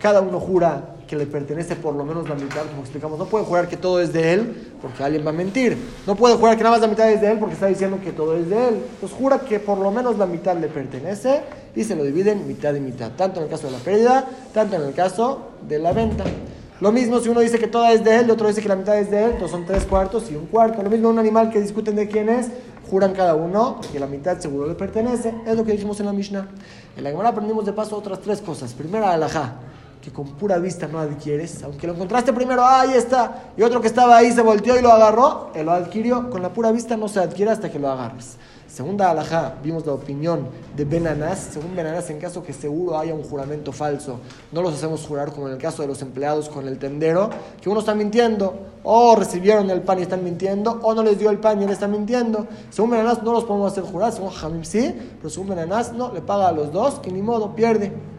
Cada 0.00 0.20
uno 0.20 0.38
jura 0.38 0.95
que 1.06 1.16
le 1.16 1.26
pertenece 1.26 1.76
por 1.76 1.94
lo 1.94 2.04
menos 2.04 2.28
la 2.28 2.34
mitad, 2.34 2.62
como 2.66 2.82
explicamos. 2.82 3.18
No 3.18 3.26
puede 3.26 3.44
jurar 3.44 3.68
que 3.68 3.76
todo 3.76 4.00
es 4.00 4.12
de 4.12 4.32
él, 4.32 4.72
porque 4.82 5.02
alguien 5.02 5.24
va 5.24 5.30
a 5.30 5.34
mentir. 5.34 5.76
No 6.06 6.16
puede 6.16 6.36
jurar 6.36 6.56
que 6.56 6.64
nada 6.64 6.76
más 6.76 6.80
la 6.80 6.88
mitad 6.88 7.10
es 7.10 7.20
de 7.20 7.30
él, 7.30 7.38
porque 7.38 7.54
está 7.54 7.66
diciendo 7.66 7.98
que 8.02 8.12
todo 8.12 8.36
es 8.36 8.48
de 8.48 8.68
él. 8.68 8.74
Entonces 8.94 9.16
jura 9.16 9.40
que 9.40 9.60
por 9.60 9.78
lo 9.78 9.90
menos 9.90 10.18
la 10.18 10.26
mitad 10.26 10.56
le 10.56 10.68
pertenece 10.68 11.42
y 11.74 11.84
se 11.84 11.94
lo 11.94 12.02
dividen 12.02 12.46
mitad 12.46 12.74
y 12.74 12.80
mitad, 12.80 13.12
tanto 13.12 13.38
en 13.38 13.44
el 13.44 13.50
caso 13.50 13.66
de 13.66 13.72
la 13.72 13.78
pérdida, 13.78 14.24
tanto 14.52 14.76
en 14.76 14.82
el 14.82 14.94
caso 14.94 15.50
de 15.68 15.78
la 15.78 15.92
venta. 15.92 16.24
Lo 16.80 16.92
mismo 16.92 17.20
si 17.20 17.28
uno 17.28 17.40
dice 17.40 17.58
que 17.58 17.68
toda 17.68 17.92
es 17.92 18.04
de 18.04 18.16
él, 18.18 18.26
y 18.28 18.30
otro 18.30 18.48
dice 18.48 18.60
que 18.60 18.68
la 18.68 18.76
mitad 18.76 18.98
es 18.98 19.10
de 19.10 19.24
él, 19.24 19.30
entonces 19.32 19.50
son 19.50 19.64
tres 19.64 19.84
cuartos 19.84 20.30
y 20.30 20.34
un 20.34 20.46
cuarto. 20.46 20.82
Lo 20.82 20.90
mismo 20.90 21.08
un 21.08 21.18
animal 21.18 21.50
que 21.50 21.60
discuten 21.60 21.94
de 21.96 22.08
quién 22.08 22.28
es, 22.28 22.48
juran 22.90 23.14
cada 23.14 23.34
uno 23.34 23.80
que 23.92 23.98
la 23.98 24.06
mitad 24.06 24.38
seguro 24.40 24.66
le 24.66 24.74
pertenece. 24.74 25.32
Es 25.46 25.56
lo 25.56 25.64
que 25.64 25.72
dijimos 25.72 26.00
en 26.00 26.06
la 26.06 26.12
Mishnah. 26.12 26.48
En 26.96 27.04
la 27.04 27.10
Gemara 27.10 27.30
aprendimos 27.30 27.64
de 27.64 27.72
paso 27.72 27.96
otras 27.96 28.20
tres 28.20 28.40
cosas. 28.40 28.74
Primera, 28.74 29.12
alajá 29.12 29.54
que 30.00 30.12
con 30.12 30.26
pura 30.32 30.58
vista 30.58 30.86
no 30.86 30.98
adquieres, 30.98 31.62
aunque 31.62 31.86
lo 31.86 31.94
encontraste 31.94 32.32
primero, 32.32 32.62
ah, 32.62 32.82
ahí 32.82 32.94
está, 32.94 33.52
y 33.56 33.62
otro 33.62 33.80
que 33.80 33.88
estaba 33.88 34.16
ahí 34.16 34.32
se 34.32 34.42
volteó 34.42 34.78
y 34.78 34.82
lo 34.82 34.92
agarró, 34.92 35.50
él 35.54 35.66
lo 35.66 35.72
adquirió, 35.72 36.30
con 36.30 36.42
la 36.42 36.52
pura 36.52 36.72
vista 36.72 36.96
no 36.96 37.08
se 37.08 37.20
adquiere 37.20 37.50
hasta 37.50 37.70
que 37.70 37.78
lo 37.78 37.90
agarres. 37.90 38.36
Segunda 38.76 39.10
alajá, 39.10 39.54
vimos 39.62 39.86
la 39.86 39.94
opinión 39.94 40.48
de 40.76 40.84
Benanás. 40.84 41.48
Según 41.52 41.74
Benanás, 41.74 42.10
en 42.10 42.18
caso 42.18 42.42
que 42.42 42.52
seguro 42.52 42.98
haya 42.98 43.14
un 43.14 43.22
juramento 43.22 43.72
falso, 43.72 44.20
no 44.52 44.60
los 44.60 44.74
hacemos 44.74 45.06
jurar 45.06 45.32
como 45.32 45.46
en 45.46 45.54
el 45.54 45.58
caso 45.58 45.80
de 45.80 45.88
los 45.88 46.02
empleados 46.02 46.50
con 46.50 46.68
el 46.68 46.78
tendero, 46.78 47.30
que 47.62 47.70
uno 47.70 47.80
está 47.80 47.94
mintiendo, 47.94 48.54
o 48.82 49.16
recibieron 49.16 49.70
el 49.70 49.80
pan 49.80 50.00
y 50.00 50.02
están 50.02 50.22
mintiendo, 50.22 50.78
o 50.82 50.92
no 50.92 51.02
les 51.02 51.18
dio 51.18 51.30
el 51.30 51.38
pan 51.38 51.58
y 51.60 51.64
él 51.64 51.70
está 51.70 51.88
mintiendo. 51.88 52.46
Según 52.68 52.90
Benanás, 52.90 53.22
no 53.22 53.32
los 53.32 53.44
podemos 53.44 53.72
hacer 53.72 53.84
jurar, 53.84 54.12
según 54.12 54.30
Hamim 54.42 54.64
sí, 54.64 54.94
pero 55.16 55.30
según 55.30 55.48
Benanás, 55.48 55.94
no, 55.94 56.12
le 56.12 56.20
paga 56.20 56.48
a 56.48 56.52
los 56.52 56.70
dos 56.70 57.00
y 57.06 57.10
ni 57.12 57.22
modo, 57.22 57.54
pierde. 57.54 58.15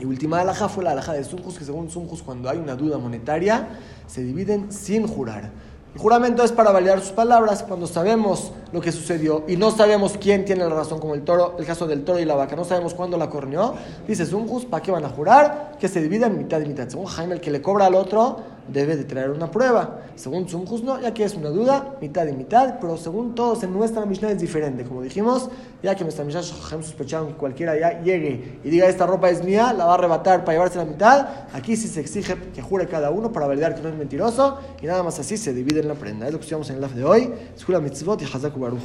Y 0.00 0.06
última 0.06 0.40
alhaja 0.40 0.68
fue 0.68 0.82
la 0.82 0.92
alhaja 0.92 1.12
de 1.12 1.22
Sunjus, 1.24 1.58
que 1.58 1.64
según 1.64 1.90
Sunjus, 1.90 2.22
cuando 2.22 2.48
hay 2.48 2.56
una 2.58 2.74
duda 2.74 2.96
monetaria, 2.96 3.68
se 4.06 4.22
dividen 4.22 4.72
sin 4.72 5.06
jurar. 5.06 5.50
El 5.94 6.00
juramento 6.00 6.42
es 6.44 6.52
para 6.52 6.70
validar 6.70 7.00
sus 7.00 7.10
palabras 7.10 7.64
cuando 7.64 7.86
sabemos 7.86 8.52
lo 8.72 8.80
que 8.80 8.92
sucedió 8.92 9.44
y 9.48 9.56
no 9.56 9.72
sabemos 9.72 10.16
quién 10.18 10.44
tiene 10.44 10.64
la 10.64 10.70
razón, 10.70 11.00
como 11.00 11.14
el 11.14 11.22
toro, 11.22 11.56
el 11.58 11.66
caso 11.66 11.86
del 11.86 12.04
toro 12.04 12.20
y 12.20 12.24
la 12.24 12.36
vaca, 12.36 12.54
no 12.54 12.64
sabemos 12.64 12.94
cuándo 12.94 13.18
la 13.18 13.28
corneó. 13.28 13.74
Dice 14.06 14.24
Sunjus, 14.24 14.64
¿para 14.64 14.82
qué 14.82 14.92
van 14.92 15.04
a 15.04 15.08
jurar? 15.08 15.76
Que 15.80 15.88
se 15.88 16.00
divida 16.00 16.28
en 16.28 16.38
mitad 16.38 16.60
y 16.60 16.66
mitad. 16.66 16.88
Según 16.88 17.06
Jaime, 17.06 17.34
el 17.34 17.40
que 17.40 17.50
le 17.50 17.60
cobra 17.60 17.86
al 17.86 17.96
otro 17.96 18.38
debe 18.68 18.96
de 18.96 19.04
traer 19.04 19.30
una 19.30 19.50
prueba. 19.50 20.00
Según 20.16 20.48
Sunjus, 20.48 20.82
no, 20.82 21.00
ya 21.00 21.14
que 21.14 21.24
es 21.24 21.34
una 21.34 21.50
duda, 21.50 21.96
mitad 22.00 22.26
y 22.26 22.32
mitad, 22.32 22.78
pero 22.80 22.96
según 22.96 23.34
todos 23.34 23.62
en 23.62 23.72
nuestra 23.72 24.04
Mishnah 24.06 24.32
es 24.32 24.40
diferente. 24.40 24.84
Como 24.84 25.02
dijimos, 25.02 25.48
ya 25.82 25.94
que 25.94 26.04
nuestra 26.04 26.24
Mishnah 26.24 26.42
sospecharon 26.42 27.28
que 27.28 27.34
cualquiera 27.34 27.78
ya 27.78 28.02
llegue 28.02 28.58
y 28.62 28.70
diga 28.70 28.86
esta 28.86 29.06
ropa 29.06 29.30
es 29.30 29.42
mía, 29.42 29.72
la 29.72 29.86
va 29.86 29.92
a 29.92 29.94
arrebatar 29.94 30.44
para 30.44 30.52
llevarse 30.52 30.78
la 30.78 30.84
mitad, 30.84 31.28
aquí 31.52 31.76
sí 31.76 31.88
se 31.88 32.00
exige 32.00 32.36
que 32.54 32.62
jure 32.62 32.86
cada 32.86 33.10
uno 33.10 33.32
para 33.32 33.46
validar 33.46 33.74
que 33.74 33.82
no 33.82 33.88
es 33.88 33.94
mentiroso 33.94 34.58
y 34.80 34.86
nada 34.86 35.02
más 35.02 35.18
así 35.18 35.36
se 35.36 35.52
divide 35.52 35.80
en 35.80 35.88
la 35.88 35.94
prenda. 35.94 36.26
Es 36.26 36.32
lo 36.32 36.38
que 36.38 36.44
estudiamos 36.44 36.68
en 36.70 36.76
el 36.76 36.82
live 36.82 36.94
de 36.94 37.04
hoy. 37.04 37.32
Escuela 37.56 37.80
Mitzvot 37.80 38.20
y 38.22 38.24
Hazaku 38.24 38.60
Baruch. 38.60 38.80